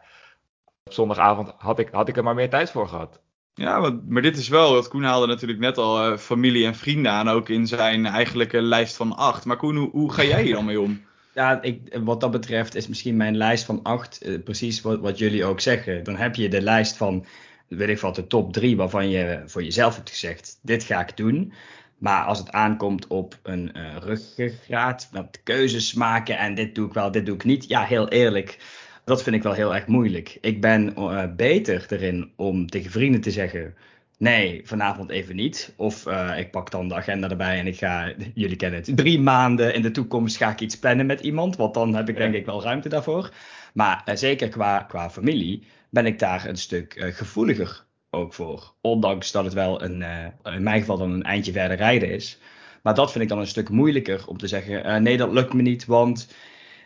op 0.83 0.93
zondagavond 0.93 1.53
had 1.57 1.79
ik, 1.79 1.89
had 1.89 2.07
ik 2.07 2.17
er 2.17 2.23
maar 2.23 2.35
meer 2.35 2.49
tijd 2.49 2.71
voor 2.71 2.87
gehad. 2.87 3.21
Ja, 3.57 3.99
maar, 4.07 4.21
dit 4.21 4.37
is 4.37 4.47
wel, 4.47 4.73
wat 4.73 4.87
Koen 4.87 5.03
haalde 5.03 5.27
natuurlijk 5.27 5.59
net 5.59 5.77
al 5.77 6.11
uh, 6.11 6.17
familie 6.17 6.65
en 6.65 6.75
vrienden 6.75 7.11
aan, 7.11 7.29
ook 7.29 7.49
in 7.49 7.67
zijn 7.67 8.05
eigenlijke 8.05 8.61
lijst 8.61 8.95
van 8.95 9.15
acht. 9.15 9.45
Maar 9.45 9.57
Koen, 9.57 9.77
hoe, 9.77 10.13
ga 10.13 10.23
jij 10.23 10.43
hier 10.43 10.53
dan 10.53 10.65
mee 10.65 10.81
om? 10.81 11.01
Ja, 11.33 11.61
ik, 11.61 11.97
wat 12.03 12.21
dat 12.21 12.31
betreft 12.31 12.75
is 12.75 12.87
misschien 12.87 13.17
mijn 13.17 13.37
lijst 13.37 13.65
van 13.65 13.79
acht 13.83 14.27
uh, 14.27 14.43
precies 14.43 14.81
wat, 14.81 14.99
wat 14.99 15.17
jullie 15.17 15.45
ook 15.45 15.59
zeggen. 15.59 16.03
Dan 16.03 16.15
heb 16.15 16.35
je 16.35 16.49
de 16.49 16.61
lijst 16.61 16.97
van, 16.97 17.25
weet 17.67 17.89
ik 17.89 17.99
wat, 17.99 18.15
de 18.15 18.27
top 18.27 18.53
drie 18.53 18.77
waarvan 18.77 19.09
je 19.09 19.43
voor 19.45 19.63
jezelf 19.63 19.95
hebt 19.95 20.09
gezegd, 20.09 20.59
dit 20.61 20.83
ga 20.83 20.99
ik 20.99 21.17
doen. 21.17 21.53
Maar 21.97 22.25
als 22.25 22.39
het 22.39 22.51
aankomt 22.51 23.07
op 23.07 23.39
een 23.43 23.71
uh, 23.77 23.95
ruggengraat, 23.99 25.09
met 25.11 25.39
keuzes 25.43 25.93
maken 25.93 26.37
en 26.37 26.55
dit 26.55 26.75
doe 26.75 26.87
ik 26.87 26.93
wel, 26.93 27.11
dit 27.11 27.25
doe 27.25 27.35
ik 27.35 27.43
niet. 27.43 27.67
Ja, 27.67 27.83
heel 27.83 28.09
eerlijk, 28.09 28.57
dat 29.05 29.23
vind 29.23 29.35
ik 29.35 29.43
wel 29.43 29.53
heel 29.53 29.75
erg 29.75 29.87
moeilijk. 29.87 30.37
Ik 30.41 30.61
ben 30.61 30.93
uh, 30.97 31.23
beter 31.35 31.85
erin 31.89 32.31
om 32.35 32.67
tegen 32.69 32.91
vrienden 32.91 33.21
te 33.21 33.31
zeggen: 33.31 33.75
nee, 34.17 34.61
vanavond 34.63 35.09
even 35.09 35.35
niet. 35.35 35.73
Of 35.75 36.05
uh, 36.05 36.37
ik 36.37 36.51
pak 36.51 36.71
dan 36.71 36.87
de 36.87 36.95
agenda 36.95 37.29
erbij 37.29 37.59
en 37.59 37.67
ik 37.67 37.77
ga, 37.77 38.13
jullie 38.33 38.55
kennen 38.55 38.79
het, 38.79 38.97
drie 38.97 39.19
maanden 39.19 39.73
in 39.73 39.81
de 39.81 39.91
toekomst 39.91 40.37
ga 40.37 40.49
ik 40.49 40.59
iets 40.59 40.79
plannen 40.79 41.05
met 41.05 41.19
iemand. 41.19 41.55
Want 41.55 41.73
dan 41.73 41.95
heb 41.95 42.09
ik 42.09 42.17
denk 42.17 42.33
ik 42.33 42.45
wel 42.45 42.63
ruimte 42.63 42.89
daarvoor. 42.89 43.31
Maar 43.73 44.01
uh, 44.05 44.15
zeker 44.15 44.49
qua, 44.49 44.79
qua 44.79 45.09
familie 45.09 45.63
ben 45.89 46.05
ik 46.05 46.19
daar 46.19 46.45
een 46.45 46.57
stuk 46.57 46.95
gevoeliger 47.15 47.83
ook 48.09 48.33
voor. 48.33 48.73
Ondanks 48.81 49.31
dat 49.31 49.43
het 49.43 49.53
wel 49.53 49.83
een, 49.83 50.03
in 50.43 50.63
mijn 50.63 50.79
geval 50.79 50.97
dan 50.97 51.11
een 51.11 51.23
eindje 51.23 51.51
verder 51.51 51.77
rijden 51.77 52.09
is. 52.09 52.39
Maar 52.83 52.95
dat 52.95 53.11
vind 53.11 53.23
ik 53.23 53.29
dan 53.29 53.39
een 53.39 53.47
stuk 53.47 53.69
moeilijker 53.69 54.27
om 54.27 54.37
te 54.37 54.47
zeggen: 54.47 55.03
nee, 55.03 55.17
dat 55.17 55.31
lukt 55.31 55.53
me 55.53 55.61
niet, 55.61 55.85
want 55.85 56.27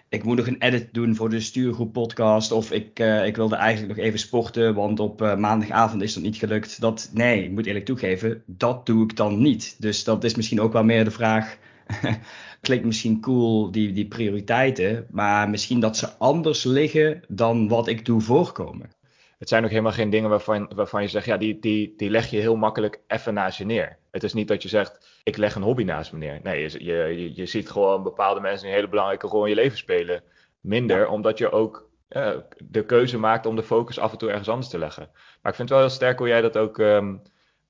ik 0.10 0.24
moet 0.24 0.38
nog 0.38 0.48
een 0.48 0.62
edit 0.62 0.94
doen 0.94 1.16
voor 1.16 1.30
de 1.30 1.40
stuurgroep 1.40 1.94
podcast. 1.94 2.52
Of 2.52 2.72
ik, 2.72 3.00
uh, 3.00 3.26
ik 3.26 3.36
wilde 3.36 3.56
eigenlijk 3.56 3.98
nog 3.98 4.06
even 4.06 4.20
sporten, 4.20 4.76
want 4.76 5.00
op 5.00 5.22
uh, 5.22 5.36
maandagavond 5.36 6.02
is 6.02 6.14
dat 6.14 6.24
niet 6.24 6.38
gelukt. 6.38 6.82
Dat, 6.82 7.10
nee, 7.14 7.44
ik 7.44 7.52
moet 7.52 7.66
eerlijk 7.66 7.86
toegeven, 7.86 8.44
dat 8.46 8.86
doe 8.86 9.04
ik 9.04 9.16
dan 9.16 9.42
niet. 9.42 9.76
Dus 9.80 10.04
dat 10.04 10.24
is 10.24 10.36
misschien 10.36 10.62
ook 10.62 10.74
wel 10.74 10.84
meer 10.84 11.04
de 11.04 11.12
vraag. 11.12 11.58
Klinkt 12.62 12.86
misschien 12.86 13.22
cool, 13.22 13.72
die, 13.72 13.92
die 13.92 14.08
prioriteiten. 14.08 15.08
Maar 15.12 15.50
misschien 15.50 15.80
dat 15.80 15.98
ze 15.98 16.18
anders 16.18 16.64
liggen 16.64 17.22
dan 17.28 17.68
wat 17.68 17.88
ik 17.88 18.06
doe 18.06 18.22
voorkomen. 18.22 18.90
Het 19.38 19.50
zijn 19.50 19.64
ook 19.64 19.70
helemaal 19.70 19.92
geen 19.92 20.10
dingen 20.10 20.30
waarvan, 20.30 20.72
waarvan 20.76 21.02
je 21.02 21.08
zegt, 21.08 21.26
ja, 21.26 21.38
die, 21.38 21.60
die, 21.60 21.94
die 21.98 22.10
leg 22.10 22.30
je 22.30 22.38
heel 22.38 22.56
makkelijk 22.56 23.00
even 23.08 23.34
naast 23.34 23.58
je 23.58 23.66
neer. 23.66 23.98
Het 24.12 24.24
is 24.24 24.34
niet 24.34 24.48
dat 24.48 24.64
je 24.64 24.70
zegt, 24.70 25.19
ik 25.30 25.38
leg 25.38 25.56
een 25.56 25.62
hobby 25.62 25.84
naast 25.84 26.12
me 26.12 26.18
neer. 26.18 26.40
Nee, 26.44 26.62
je, 26.62 26.84
je, 26.84 27.36
je 27.36 27.46
ziet 27.46 27.70
gewoon 27.70 28.04
bepaalde 28.04 28.40
mensen 28.40 28.68
een 28.68 28.74
hele 28.74 28.90
belangrijke 28.90 29.28
rol 29.28 29.44
in 29.44 29.50
je 29.50 29.56
leven 29.56 29.78
spelen. 29.78 30.24
Minder, 30.62 31.08
omdat 31.08 31.38
je 31.38 31.52
ook 31.52 31.90
uh, 32.10 32.36
de 32.58 32.86
keuze 32.86 33.18
maakt 33.18 33.46
om 33.46 33.56
de 33.56 33.64
focus 33.64 34.00
af 34.00 34.12
en 34.12 34.18
toe 34.18 34.30
ergens 34.30 34.50
anders 34.50 34.70
te 34.70 34.78
leggen. 34.78 35.10
Maar 35.14 35.52
ik 35.52 35.58
vind 35.58 35.70
het 35.70 35.70
wel 35.70 35.80
heel 35.80 35.90
sterk 35.90 36.18
hoe 36.18 36.28
jij 36.28 36.42
dat 36.42 36.58
ook 36.58 36.78
um, 36.78 37.22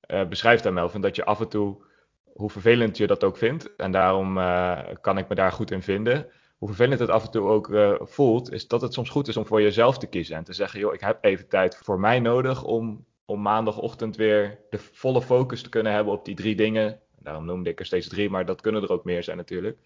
uh, 0.08 0.26
beschrijft 0.26 0.66
aan 0.66 0.74
Melvin. 0.74 1.02
Dat 1.02 1.16
je 1.16 1.26
af 1.26 1.40
en 1.40 1.50
toe, 1.50 1.86
hoe 2.34 2.50
vervelend 2.50 2.98
je 2.98 3.08
dat 3.08 3.24
ook 3.24 3.38
vindt, 3.38 3.76
en 3.76 3.92
daarom 3.92 4.38
uh, 4.38 4.80
kan 5.02 5.18
ik 5.18 5.28
me 5.28 5.36
daar 5.36 5.52
goed 5.52 5.72
in 5.72 5.82
vinden, 5.82 6.28
hoe 6.58 6.68
vervelend 6.68 7.00
het 7.00 7.10
af 7.10 7.24
en 7.24 7.32
toe 7.32 7.48
ook 7.48 7.70
voelt, 8.00 8.52
is 8.52 8.68
dat 8.68 8.82
het 8.82 8.94
soms 8.94 9.10
goed 9.10 9.28
is 9.28 9.38
om 9.38 9.46
voor 9.46 9.62
jezelf 9.62 9.98
te 9.98 10.08
kiezen. 10.08 10.36
En 10.36 10.44
te 10.44 10.54
zeggen, 10.54 10.80
joh, 10.80 10.94
ik 10.94 11.02
heb 11.02 11.18
even 11.22 11.48
tijd 11.48 11.80
voor 11.84 12.00
mij 12.00 12.20
nodig 12.20 12.64
om, 12.64 13.06
om 13.26 13.42
maandagochtend 13.42 14.16
weer 14.16 14.60
de 14.70 14.78
volle 14.78 15.22
focus 15.22 15.62
te 15.62 15.70
kunnen 15.70 15.94
hebben 15.94 16.14
op 16.14 16.26
die 16.26 16.36
drie 16.36 16.56
dingen. 16.56 17.00
Daarom 17.30 17.48
noemde 17.48 17.70
ik 17.70 17.80
er 17.80 17.86
steeds 17.86 18.08
drie, 18.08 18.30
maar 18.30 18.46
dat 18.46 18.62
kunnen 18.62 18.84
er 18.84 18.92
ook 18.92 19.04
meer 19.04 19.24
zijn 19.24 19.38
natuurlijk. 19.38 19.78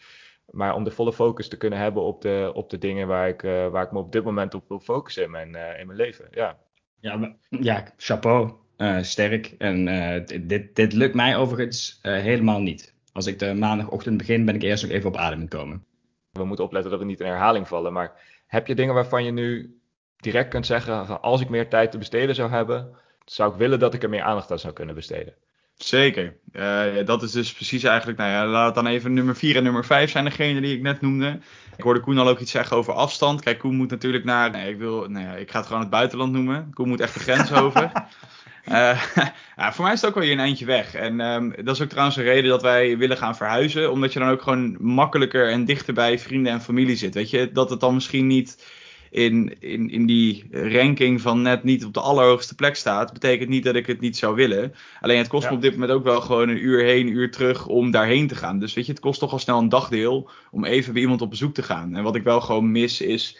Maar 0.52 0.76
om 0.76 0.84
de 0.84 0.92
volle 0.92 1.14
focus 1.14 1.48
te 1.48 1.58
kunnen 1.58 1.80
hebben 1.80 2.04
op 2.04 2.22
de, 2.22 2.52
op 2.54 2.70
de 2.70 2.78
dingen 2.78 3.08
waar 3.08 3.28
ik, 3.28 3.44
uh, 3.44 3.68
waar 3.68 3.84
ik 3.84 3.92
me 3.92 4.00
op 4.00 4.12
dit 4.12 4.24
moment 4.24 4.54
op 4.54 4.68
wil 4.68 4.80
focussen 4.80 5.24
in 5.24 5.32
mijn, 5.32 5.50
uh, 5.50 5.80
in 5.80 5.86
mijn 5.86 5.98
leven. 5.98 6.28
Ja, 6.32 6.58
ja, 7.00 7.36
ja 7.50 7.94
chapeau. 7.98 8.52
Uh, 8.78 9.02
sterk. 9.02 9.56
En 9.58 9.86
dit, 10.48 10.76
dit 10.76 10.94
lukt 10.94 11.14
mij 11.14 11.38
overigens 11.38 12.00
helemaal 12.02 12.60
niet. 12.60 12.94
Als 13.12 13.26
ik 13.26 13.40
de 13.40 13.54
maandagochtend 13.54 14.18
begin, 14.18 14.46
ben 14.46 14.56
ik 14.56 14.62
eerst 14.62 14.84
nog 14.84 14.92
even 14.92 15.10
op 15.10 15.18
adem 15.18 15.48
komen. 15.48 15.86
We 16.32 16.46
moeten 16.46 16.66
opletten 16.66 16.92
dat 16.92 17.00
we 17.00 17.06
niet 17.06 17.20
in 17.20 17.26
herhaling 17.26 17.68
vallen. 17.68 17.94
Maar 17.94 18.22
heb 18.48 18.68
je 18.68 18.76
dingen 18.76 18.94
waarvan 18.94 19.24
je 19.24 19.32
nu 19.32 19.80
direct 20.18 20.50
kunt 20.50 20.66
zeggen: 20.66 21.06
van 21.06 21.22
als 21.22 21.42
ik 21.42 21.50
meer 21.50 21.70
tijd 21.70 21.92
te 21.92 21.98
besteden 21.98 22.36
zou 22.36 22.50
hebben, 22.50 22.96
zou 23.26 23.52
ik 23.52 23.58
willen 23.58 23.80
dat 23.80 23.94
ik 23.94 24.04
er 24.04 24.10
meer 24.10 24.22
aandacht 24.22 24.52
aan 24.52 24.60
zou 24.60 24.74
kunnen 24.74 24.96
besteden? 24.96 25.34
Zeker. 25.78 26.38
Uh, 26.54 27.06
dat 27.06 27.24
is 27.24 27.32
dus 27.32 27.54
precies 27.54 27.84
eigenlijk, 27.84 28.18
nou 28.18 28.32
ja, 28.32 28.46
laat 28.46 28.66
het 28.66 28.76
dan 28.76 28.88
even 28.88 29.14
nummer 29.14 29.36
4 29.36 29.56
en 29.56 29.64
nummer 29.64 29.86
5 29.86 30.12
zijn 30.12 30.26
degene 30.26 30.62
die 30.62 30.76
ik 30.76 30.82
net 30.82 31.02
noemde. 31.02 31.40
Ik 31.78 31.84
hoorde 31.84 32.00
Koen 32.00 32.18
al 32.18 32.28
ook 32.28 32.40
iets 32.40 32.52
zeggen 32.52 32.78
over 32.78 32.94
afstand. 32.94 33.42
Kijk, 33.42 33.60
Koen 33.60 33.76
moet 33.76 33.90
natuurlijk 33.90 34.24
naar, 34.24 34.52
nee, 34.52 34.70
ik 34.70 34.78
wil, 34.78 35.10
nou 35.10 35.26
ja, 35.26 35.34
ik 35.34 35.52
ga 35.52 35.58
het 35.58 35.68
gewoon 35.68 35.82
het 35.82 35.90
buitenland 35.90 36.32
noemen. 36.32 36.72
Koen 36.74 36.88
moet 36.88 37.00
echt 37.00 37.14
de 37.14 37.20
grens 37.20 37.52
over. 37.64 37.92
Uh, 38.70 39.04
ja, 39.58 39.74
voor 39.74 39.84
mij 39.84 39.94
is 39.94 40.02
het 40.02 40.10
ook 40.10 40.16
wel 40.16 40.24
hier 40.24 40.34
een 40.34 40.40
eindje 40.40 40.66
weg. 40.66 40.94
En 40.94 41.20
um, 41.20 41.54
dat 41.64 41.76
is 41.76 41.82
ook 41.82 41.90
trouwens 41.90 42.18
een 42.18 42.24
reden 42.24 42.50
dat 42.50 42.62
wij 42.62 42.98
willen 42.98 43.18
gaan 43.18 43.36
verhuizen. 43.36 43.92
Omdat 43.92 44.14
je 44.14 44.20
dan 44.20 44.30
ook 44.30 44.42
gewoon 44.42 44.78
makkelijker 44.80 45.50
en 45.50 45.66
dichter 45.66 45.94
bij 45.94 46.20
vrienden 46.20 46.52
en 46.52 46.62
familie 46.62 46.96
zit. 46.96 47.14
Weet 47.14 47.30
je, 47.30 47.52
dat 47.52 47.70
het 47.70 47.80
dan 47.80 47.94
misschien 47.94 48.28
niet 48.28 48.64
in, 49.14 49.56
in, 49.60 49.90
in 49.90 50.06
die 50.06 50.46
ranking 50.52 51.22
van 51.22 51.42
net 51.42 51.64
niet 51.64 51.86
op 51.86 51.94
de 51.94 52.00
allerhoogste 52.00 52.56
plek 52.56 52.76
staat, 52.76 53.14
betekent 53.14 53.50
niet 53.50 53.64
dat 53.64 53.76
ik 53.76 53.88
het 53.88 54.00
niet 54.00 54.18
zou 54.18 54.36
willen. 54.36 54.74
Alleen 55.02 55.18
het 55.18 55.28
kost 55.28 55.50
me 55.50 55.56
op 55.56 55.62
dit 55.62 55.74
moment 55.74 55.92
ook 55.92 56.04
wel 56.04 56.22
gewoon 56.22 56.50
een 56.50 56.64
uur 56.64 56.84
heen, 56.84 57.08
een 57.08 57.14
uur 57.14 57.32
terug 57.32 57.68
om 57.68 57.92
daarheen 57.92 58.28
te 58.28 58.36
gaan. 58.36 58.60
Dus 58.60 58.74
weet 58.74 58.86
je, 58.86 58.92
het 58.92 59.02
kost 59.02 59.20
toch 59.20 59.32
al 59.32 59.40
snel 59.40 59.60
een 59.60 59.70
dagdeel 59.70 60.30
om 60.52 60.66
even 60.66 60.94
bij 60.94 61.02
iemand 61.02 61.22
op 61.22 61.30
bezoek 61.30 61.54
te 61.54 61.64
gaan. 61.64 61.96
En 61.96 62.04
wat 62.04 62.16
ik 62.16 62.24
wel 62.24 62.42
gewoon 62.42 62.72
mis 62.72 63.02
is 63.02 63.38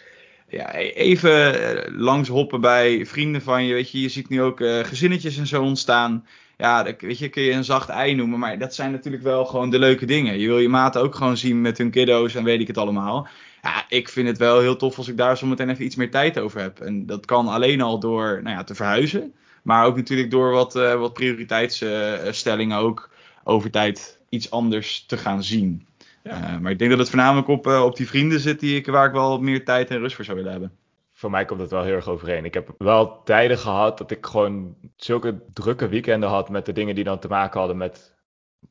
ja, 0.48 0.72
even 0.72 1.62
eh, 1.62 1.98
langs 1.98 2.28
hoppen 2.28 2.60
bij 2.60 3.06
vrienden 3.06 3.42
van 3.42 3.64
je. 3.64 3.74
Weet 3.74 3.90
je, 3.90 4.00
je 4.00 4.08
ziet 4.08 4.28
nu 4.28 4.42
ook 4.42 4.60
uh, 4.60 4.78
gezinnetjes 4.78 5.38
en 5.38 5.46
zo 5.46 5.62
ontstaan. 5.62 6.26
Ja, 6.56 6.94
weet 6.98 7.18
je, 7.18 7.28
kun 7.28 7.42
je 7.42 7.52
een 7.52 7.64
zacht 7.64 7.88
ei 7.88 8.14
noemen. 8.14 8.38
Maar 8.38 8.58
dat 8.58 8.74
zijn 8.74 8.90
natuurlijk 8.90 9.22
wel 9.22 9.44
gewoon 9.44 9.70
de 9.70 9.78
leuke 9.78 10.06
dingen. 10.06 10.38
Je 10.38 10.46
wil 10.46 10.58
je 10.58 10.68
maten 10.68 11.02
ook 11.02 11.14
gewoon 11.14 11.36
zien 11.36 11.60
met 11.60 11.78
hun 11.78 11.90
kiddo's 11.90 12.34
en 12.34 12.44
weet 12.44 12.60
ik 12.60 12.66
het 12.66 12.78
allemaal 12.78 13.28
ja, 13.64 13.84
ik 13.88 14.08
vind 14.08 14.28
het 14.28 14.38
wel 14.38 14.60
heel 14.60 14.76
tof 14.76 14.98
als 14.98 15.08
ik 15.08 15.16
daar 15.16 15.36
zometeen 15.36 15.70
even 15.70 15.84
iets 15.84 15.96
meer 15.96 16.10
tijd 16.10 16.38
over 16.38 16.60
heb. 16.60 16.80
En 16.80 17.06
dat 17.06 17.26
kan 17.26 17.48
alleen 17.48 17.80
al 17.80 17.98
door 17.98 18.40
nou 18.42 18.56
ja, 18.56 18.64
te 18.64 18.74
verhuizen. 18.74 19.34
Maar 19.62 19.86
ook 19.86 19.96
natuurlijk 19.96 20.30
door 20.30 20.50
wat, 20.50 20.76
uh, 20.76 20.94
wat 20.94 21.12
prioriteitsstellingen 21.12 22.78
ook 22.78 23.10
over 23.44 23.70
tijd 23.70 24.20
iets 24.28 24.50
anders 24.50 25.06
te 25.06 25.16
gaan 25.16 25.42
zien. 25.42 25.86
Ja. 26.22 26.54
Uh, 26.54 26.58
maar 26.58 26.72
ik 26.72 26.78
denk 26.78 26.90
dat 26.90 26.98
het 26.98 27.08
voornamelijk 27.08 27.48
op, 27.48 27.66
uh, 27.66 27.84
op 27.84 27.96
die 27.96 28.08
vrienden 28.08 28.40
zit 28.40 28.60
die 28.60 28.76
ik, 28.76 28.86
waar 28.86 29.06
ik 29.06 29.12
wel 29.12 29.40
meer 29.40 29.64
tijd 29.64 29.90
en 29.90 29.98
rust 29.98 30.16
voor 30.16 30.24
zou 30.24 30.36
willen 30.36 30.52
hebben. 30.52 30.72
Voor 31.12 31.30
mij 31.30 31.44
komt 31.44 31.60
het 31.60 31.70
wel 31.70 31.82
heel 31.82 31.94
erg 31.94 32.08
overeen. 32.08 32.44
Ik 32.44 32.54
heb 32.54 32.74
wel 32.78 33.22
tijden 33.22 33.58
gehad 33.58 33.98
dat 33.98 34.10
ik 34.10 34.26
gewoon 34.26 34.76
zulke 34.96 35.42
drukke 35.52 35.88
weekenden 35.88 36.28
had 36.28 36.48
met 36.48 36.66
de 36.66 36.72
dingen 36.72 36.94
die 36.94 37.04
dan 37.04 37.18
te 37.18 37.28
maken 37.28 37.58
hadden 37.58 37.76
met 37.76 38.14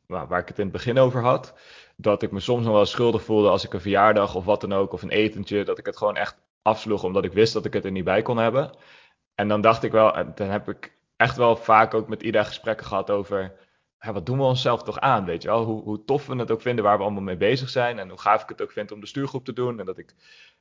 waar 0.08 0.40
ik 0.40 0.48
het 0.48 0.58
in 0.58 0.64
het 0.64 0.74
begin 0.74 0.98
over 0.98 1.22
had 1.22 1.54
dat 1.96 2.22
ik 2.22 2.32
me 2.32 2.40
soms 2.40 2.66
nog 2.66 2.74
wel 2.74 2.86
schuldig 2.86 3.24
voelde 3.24 3.50
als 3.50 3.66
ik 3.66 3.74
een 3.74 3.82
verjaardag 3.82 4.36
of 4.36 4.46
wat 4.46 4.62
dan 4.62 4.74
ook, 4.74 4.94
of 4.94 5.02
een 5.02 5.10
etentje, 5.10 5.64
dat 5.64 5.78
ik 5.78 5.86
het 5.86 5.98
gewoon 5.98 6.16
echt 6.16 6.38
afsloeg 6.62 7.04
omdat 7.04 7.26
ik 7.26 7.34
wist 7.34 7.54
dat 7.54 7.66
ik 7.66 7.74
het 7.74 7.86
er 7.86 7.92
niet 7.92 8.04
bij 8.04 8.22
kon 8.22 8.38
hebben. 8.38 8.72
En 9.36 9.48
dan 9.48 9.62
dacht 9.62 9.84
ik 9.84 9.92
wel, 9.92 10.34
dan 10.36 10.50
heb 10.50 10.70
ik 10.70 10.98
echt 11.16 11.38
wel 11.38 11.56
vaak 11.56 11.94
ook 11.94 12.08
met 12.08 12.24
Ida 12.24 12.44
gesprekken 12.44 12.86
gehad 12.86 13.10
over, 13.10 13.54
ja, 14.00 14.14
wat 14.14 14.26
doen 14.26 14.38
we 14.38 14.44
onszelf 14.44 14.84
toch 14.84 15.00
aan, 15.00 15.26
weet 15.26 15.42
je 15.42 15.48
wel? 15.48 15.64
Hoe, 15.64 15.84
hoe 15.84 16.06
tof 16.06 16.28
we 16.28 16.36
het 16.36 16.52
ook 16.52 16.62
vinden 16.62 16.84
waar 16.84 16.98
we 16.98 17.04
allemaal 17.04 17.22
mee 17.22 17.38
bezig 17.38 17.70
zijn 17.70 18.00
en 18.00 18.10
hoe 18.10 18.20
gaaf 18.20 18.44
ik 18.44 18.50
het 18.50 18.62
ook 18.62 18.72
vind 18.72 18.92
om 18.92 19.00
de 19.00 19.08
stuurgroep 19.08 19.46
te 19.46 19.54
doen. 19.54 19.80
En 19.80 19.86
dat 19.86 19.98
ik 19.98 20.16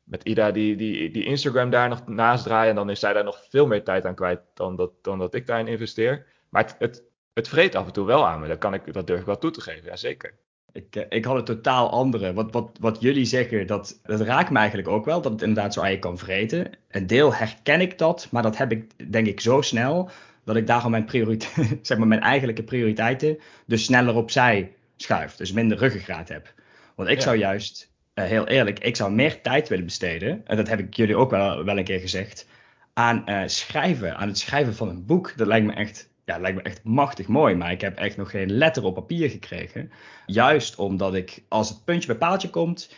met 0.04 0.22
Ida 0.24 0.50
die, 0.50 0.76
die, 0.76 1.10
die 1.10 1.24
Instagram 1.24 1.70
daar 1.70 1.88
nog 1.88 2.06
naast 2.06 2.44
draai 2.44 2.68
en 2.68 2.74
dan 2.74 2.90
is 2.90 3.00
zij 3.00 3.12
daar 3.12 3.24
nog 3.24 3.46
veel 3.48 3.66
meer 3.66 3.84
tijd 3.84 4.06
aan 4.06 4.14
kwijt 4.14 4.40
dan 4.54 4.76
dat, 4.76 4.92
dan 5.02 5.18
dat 5.18 5.34
ik 5.34 5.46
daarin 5.46 5.66
investeer. 5.66 6.26
Maar 6.48 6.62
het, 6.62 6.76
het, 6.78 7.02
het 7.32 7.48
vreet 7.48 7.74
af 7.74 7.86
en 7.86 7.92
toe 7.92 8.06
wel 8.06 8.26
aan 8.26 8.40
me, 8.40 8.48
dat, 8.48 8.58
kan 8.58 8.74
ik, 8.74 8.92
dat 8.92 9.06
durf 9.06 9.20
ik 9.20 9.26
wel 9.26 9.38
toe 9.38 9.50
te 9.50 9.60
geven, 9.60 9.84
ja 9.84 9.96
zeker. 9.96 10.34
Ik, 10.72 10.96
eh, 10.96 11.02
ik 11.08 11.24
had 11.24 11.36
het 11.36 11.46
totaal 11.46 11.90
andere. 11.90 12.32
Wat, 12.32 12.52
wat, 12.52 12.76
wat 12.80 13.00
jullie 13.00 13.24
zeggen, 13.24 13.66
dat, 13.66 14.00
dat 14.02 14.20
raakt 14.20 14.50
me 14.50 14.58
eigenlijk 14.58 14.88
ook 14.88 15.04
wel. 15.04 15.20
Dat 15.20 15.32
het 15.32 15.42
inderdaad 15.42 15.72
zo 15.72 15.80
aan 15.80 15.90
je 15.90 15.98
kan 15.98 16.18
vreten. 16.18 16.70
Een 16.90 17.06
deel 17.06 17.34
herken 17.34 17.80
ik 17.80 17.98
dat, 17.98 18.28
maar 18.30 18.42
dat 18.42 18.56
heb 18.56 18.72
ik 18.72 19.12
denk 19.12 19.26
ik 19.26 19.40
zo 19.40 19.60
snel. 19.60 20.10
Dat 20.44 20.56
ik 20.56 20.66
daarom 20.66 20.90
mijn, 20.90 21.04
prioriteit, 21.04 21.78
zeg 21.86 21.98
maar 21.98 22.06
mijn 22.06 22.20
eigenlijke 22.20 22.62
prioriteiten 22.62 23.38
dus 23.66 23.84
sneller 23.84 24.14
opzij 24.14 24.72
schuif. 24.96 25.36
Dus 25.36 25.52
minder 25.52 25.78
ruggengraat 25.78 26.28
heb. 26.28 26.54
Want 26.94 27.08
ik 27.08 27.20
zou 27.20 27.36
juist, 27.36 27.92
uh, 28.14 28.24
heel 28.24 28.46
eerlijk, 28.46 28.78
ik 28.78 28.96
zou 28.96 29.12
meer 29.12 29.40
tijd 29.40 29.68
willen 29.68 29.84
besteden. 29.84 30.40
En 30.46 30.56
dat 30.56 30.68
heb 30.68 30.78
ik 30.78 30.94
jullie 30.94 31.16
ook 31.16 31.30
wel, 31.30 31.64
wel 31.64 31.78
een 31.78 31.84
keer 31.84 32.00
gezegd. 32.00 32.46
Aan 32.92 33.22
uh, 33.26 33.42
schrijven, 33.46 34.16
aan 34.16 34.28
het 34.28 34.38
schrijven 34.38 34.74
van 34.74 34.88
een 34.88 35.06
boek. 35.06 35.32
Dat 35.36 35.46
lijkt 35.46 35.66
me 35.66 35.72
echt 35.72 36.10
ja, 36.24 36.38
lijkt 36.38 36.56
me 36.56 36.62
echt 36.62 36.84
machtig 36.84 37.28
mooi, 37.28 37.54
maar 37.54 37.70
ik 37.72 37.80
heb 37.80 37.98
echt 37.98 38.16
nog 38.16 38.30
geen 38.30 38.52
letter 38.52 38.84
op 38.84 38.94
papier 38.94 39.30
gekregen. 39.30 39.90
Juist 40.26 40.76
omdat 40.76 41.14
ik, 41.14 41.42
als 41.48 41.68
het 41.68 41.84
puntje 41.84 42.06
bij 42.06 42.16
paaltje 42.16 42.50
komt, 42.50 42.94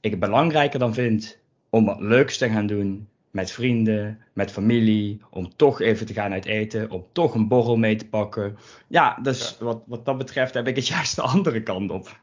ik 0.00 0.10
het 0.10 0.20
belangrijker 0.20 0.78
dan 0.78 0.94
vind 0.94 1.38
om 1.70 1.84
wat 1.84 2.00
leuks 2.00 2.38
te 2.38 2.48
gaan 2.48 2.66
doen 2.66 3.08
met 3.30 3.50
vrienden, 3.50 4.18
met 4.32 4.50
familie, 4.50 5.20
om 5.30 5.56
toch 5.56 5.80
even 5.80 6.06
te 6.06 6.12
gaan 6.12 6.32
uit 6.32 6.44
eten, 6.44 6.90
om 6.90 7.06
toch 7.12 7.34
een 7.34 7.48
borrel 7.48 7.76
mee 7.76 7.96
te 7.96 8.08
pakken. 8.08 8.58
Ja, 8.88 9.18
dus 9.22 9.56
Wat, 9.58 9.82
wat 9.86 10.04
dat 10.04 10.18
betreft 10.18 10.54
heb 10.54 10.66
ik 10.66 10.76
het 10.76 10.88
juist 10.96 11.16
de 11.16 11.22
andere 11.22 11.62
kant 11.62 11.90
op. 11.90 12.18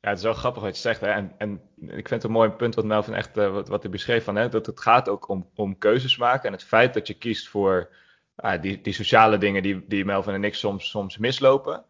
Ja, 0.00 0.08
het 0.08 0.18
is 0.18 0.24
wel 0.24 0.34
grappig 0.34 0.62
wat 0.62 0.76
je 0.76 0.82
zegt. 0.82 1.00
Hè? 1.00 1.06
En, 1.06 1.32
en 1.38 1.60
ik 1.80 2.08
vind 2.08 2.10
het 2.10 2.24
een 2.24 2.30
mooi 2.30 2.50
punt 2.50 2.74
wat 2.74 2.84
Melvin 2.84 3.14
echt 3.14 3.36
uh, 3.36 3.52
wat, 3.52 3.68
wat 3.68 3.82
hij 3.82 3.90
beschreef 3.90 4.24
van, 4.24 4.36
hè? 4.36 4.48
dat 4.48 4.66
het 4.66 4.80
gaat 4.80 5.08
ook 5.08 5.28
om, 5.28 5.48
om 5.54 5.78
keuzes 5.78 6.16
maken. 6.16 6.46
En 6.46 6.52
het 6.52 6.64
feit 6.64 6.94
dat 6.94 7.06
je 7.06 7.14
kiest 7.14 7.48
voor 7.48 7.88
ah, 8.40 8.62
die, 8.62 8.80
die 8.80 8.92
sociale 8.92 9.38
dingen 9.38 9.62
die, 9.62 9.84
die 9.86 10.04
Melvin 10.04 10.34
en 10.34 10.44
ik 10.44 10.54
soms, 10.54 10.90
soms 10.90 11.18
mislopen, 11.18 11.84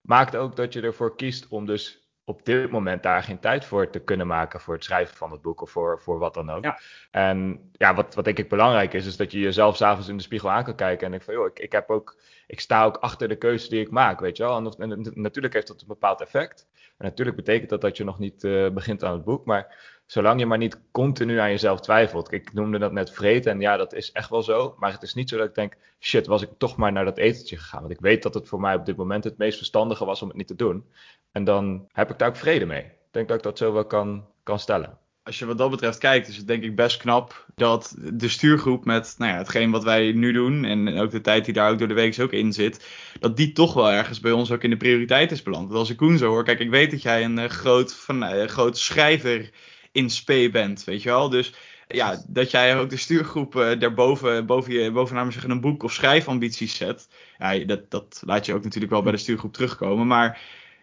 maakt 0.00 0.36
ook 0.36 0.56
dat 0.56 0.72
je 0.72 0.80
ervoor 0.80 1.16
kiest 1.16 1.48
om 1.48 1.66
dus 1.66 2.06
op 2.28 2.44
dit 2.44 2.70
moment 2.70 3.02
daar 3.02 3.22
geen 3.22 3.40
tijd 3.40 3.64
voor 3.64 3.90
te 3.90 3.98
kunnen 3.98 4.26
maken 4.26 4.60
voor 4.60 4.74
het 4.74 4.84
schrijven 4.84 5.16
van 5.16 5.30
het 5.30 5.42
boek 5.42 5.60
of 5.60 5.70
voor, 5.70 6.00
voor 6.00 6.18
wat 6.18 6.34
dan 6.34 6.50
ook. 6.50 6.64
Ja. 6.64 6.78
En 7.10 7.70
ja, 7.72 7.94
wat, 7.94 8.14
wat 8.14 8.24
denk 8.24 8.38
ik 8.38 8.48
belangrijk 8.48 8.92
is, 8.92 9.06
is 9.06 9.16
dat 9.16 9.32
je 9.32 9.38
jezelf 9.38 9.76
s'avonds 9.76 10.08
in 10.08 10.16
de 10.16 10.22
spiegel 10.22 10.50
aan 10.50 10.64
kan 10.64 10.74
kijken 10.74 11.04
en 11.04 11.10
denk 11.10 11.22
van, 11.22 11.34
joh, 11.34 11.46
ik, 11.46 11.58
ik, 11.58 11.72
heb 11.72 11.90
ook, 11.90 12.16
ik 12.46 12.60
sta 12.60 12.84
ook 12.84 12.96
achter 12.96 13.28
de 13.28 13.36
keuze 13.36 13.68
die 13.68 13.80
ik 13.80 13.90
maak, 13.90 14.20
weet 14.20 14.36
je 14.36 14.42
wel. 14.42 14.56
En, 14.56 14.90
en, 14.90 15.10
natuurlijk 15.14 15.54
heeft 15.54 15.66
dat 15.66 15.80
een 15.80 15.86
bepaald 15.86 16.20
effect. 16.20 16.66
En 16.72 17.04
natuurlijk 17.04 17.36
betekent 17.36 17.70
dat 17.70 17.80
dat 17.80 17.96
je 17.96 18.04
nog 18.04 18.18
niet 18.18 18.44
uh, 18.44 18.70
begint 18.70 19.04
aan 19.04 19.12
het 19.12 19.24
boek, 19.24 19.44
maar 19.44 19.95
zolang 20.06 20.40
je 20.40 20.46
maar 20.46 20.58
niet 20.58 20.80
continu 20.90 21.38
aan 21.38 21.50
jezelf 21.50 21.80
twijfelt. 21.80 22.32
Ik 22.32 22.52
noemde 22.52 22.78
dat 22.78 22.92
net 22.92 23.10
vreten 23.10 23.52
en 23.52 23.60
ja, 23.60 23.76
dat 23.76 23.94
is 23.94 24.12
echt 24.12 24.30
wel 24.30 24.42
zo. 24.42 24.74
Maar 24.78 24.92
het 24.92 25.02
is 25.02 25.14
niet 25.14 25.28
zo 25.28 25.36
dat 25.36 25.48
ik 25.48 25.54
denk, 25.54 25.76
shit, 26.00 26.26
was 26.26 26.42
ik 26.42 26.50
toch 26.58 26.76
maar 26.76 26.92
naar 26.92 27.04
dat 27.04 27.18
etentje 27.18 27.56
gegaan. 27.56 27.80
Want 27.80 27.92
ik 27.92 28.00
weet 28.00 28.22
dat 28.22 28.34
het 28.34 28.48
voor 28.48 28.60
mij 28.60 28.74
op 28.74 28.86
dit 28.86 28.96
moment 28.96 29.24
het 29.24 29.38
meest 29.38 29.56
verstandige 29.56 30.04
was 30.04 30.22
om 30.22 30.28
het 30.28 30.36
niet 30.36 30.46
te 30.46 30.54
doen. 30.54 30.84
En 31.32 31.44
dan 31.44 31.86
heb 31.92 32.10
ik 32.10 32.18
daar 32.18 32.28
ook 32.28 32.36
vrede 32.36 32.66
mee. 32.66 32.82
Ik 32.82 32.92
denk 33.10 33.28
dat 33.28 33.36
ik 33.36 33.42
dat 33.42 33.58
zo 33.58 33.72
wel 33.72 33.86
kan, 33.86 34.26
kan 34.42 34.58
stellen. 34.58 34.98
Als 35.22 35.38
je 35.38 35.46
wat 35.46 35.58
dat 35.58 35.70
betreft 35.70 35.98
kijkt, 35.98 36.28
is 36.28 36.36
het 36.36 36.46
denk 36.46 36.62
ik 36.62 36.76
best 36.76 36.96
knap 36.96 37.46
dat 37.54 37.96
de 37.98 38.28
stuurgroep 38.28 38.84
met 38.84 39.14
nou 39.18 39.32
ja, 39.32 39.38
hetgeen 39.38 39.70
wat 39.70 39.84
wij 39.84 40.12
nu 40.12 40.32
doen 40.32 40.64
en 40.64 40.98
ook 40.98 41.10
de 41.10 41.20
tijd 41.20 41.44
die 41.44 41.54
daar 41.54 41.70
ook 41.70 41.78
door 41.78 41.88
de 41.88 41.94
week 41.94 42.20
ook 42.20 42.32
in 42.32 42.52
zit, 42.52 42.86
dat 43.20 43.36
die 43.36 43.52
toch 43.52 43.74
wel 43.74 43.90
ergens 43.90 44.20
bij 44.20 44.32
ons 44.32 44.50
ook 44.50 44.62
in 44.62 44.70
de 44.70 44.76
prioriteit 44.76 45.30
is 45.30 45.42
beland. 45.42 45.66
Want 45.66 45.78
als 45.78 45.90
ik 45.90 45.96
Koen 45.96 46.18
zo 46.18 46.28
hoor, 46.28 46.44
kijk, 46.44 46.60
ik 46.60 46.70
weet 46.70 46.90
dat 46.90 47.02
jij 47.02 47.24
een 47.24 47.38
uh, 47.38 47.44
groot, 47.44 47.94
van, 47.94 48.22
uh, 48.22 48.44
groot 48.44 48.78
schrijver 48.78 49.50
in 49.96 50.10
spe 50.10 50.48
bent, 50.52 50.84
weet 50.84 51.02
je 51.02 51.08
wel. 51.08 51.28
Dus 51.28 51.54
ja, 51.88 52.22
dat 52.28 52.50
jij 52.50 52.78
ook 52.78 52.90
de 52.90 52.96
stuurgroep 52.96 53.54
uh, 53.54 53.78
daarboven, 53.78 54.46
boven 54.46 54.72
je, 54.72 54.90
bovenaan 54.90 55.32
zeggen, 55.32 55.50
een 55.50 55.60
boek 55.60 55.82
of 55.82 55.92
schrijfambities 55.92 56.76
zet. 56.76 57.08
Ja, 57.38 57.58
dat, 57.58 57.90
dat 57.90 58.22
laat 58.24 58.46
je 58.46 58.54
ook 58.54 58.64
natuurlijk 58.64 58.92
wel 58.92 59.02
bij 59.02 59.12
de 59.12 59.18
stuurgroep 59.18 59.52
terugkomen. 59.52 60.06
Maar 60.06 60.40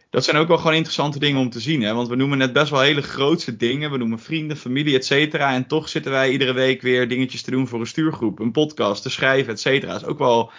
dat 0.09 0.23
zijn 0.23 0.37
ook 0.37 0.47
wel 0.47 0.57
gewoon 0.57 0.73
interessante 0.73 1.19
dingen 1.19 1.39
om 1.39 1.49
te 1.49 1.59
zien. 1.59 1.81
Hè? 1.81 1.93
Want 1.93 2.07
we 2.07 2.15
noemen 2.15 2.37
net 2.37 2.53
best 2.53 2.69
wel 2.69 2.79
hele 2.79 3.01
grootse 3.01 3.55
dingen. 3.55 3.91
We 3.91 3.97
noemen 3.97 4.19
vrienden, 4.19 4.57
familie, 4.57 4.95
et 4.95 5.05
cetera. 5.05 5.53
En 5.53 5.67
toch 5.67 5.89
zitten 5.89 6.11
wij 6.11 6.31
iedere 6.31 6.53
week 6.53 6.81
weer 6.81 7.07
dingetjes 7.07 7.41
te 7.41 7.51
doen 7.51 7.67
voor 7.67 7.79
een 7.79 7.87
stuurgroep. 7.87 8.39
Een 8.39 8.51
podcast 8.51 9.01
te 9.01 9.09
schrijven, 9.09 9.53
et 9.53 9.59
cetera. 9.59 9.95
is 9.95 10.05
ook 10.05 10.19
wel, 10.19 10.51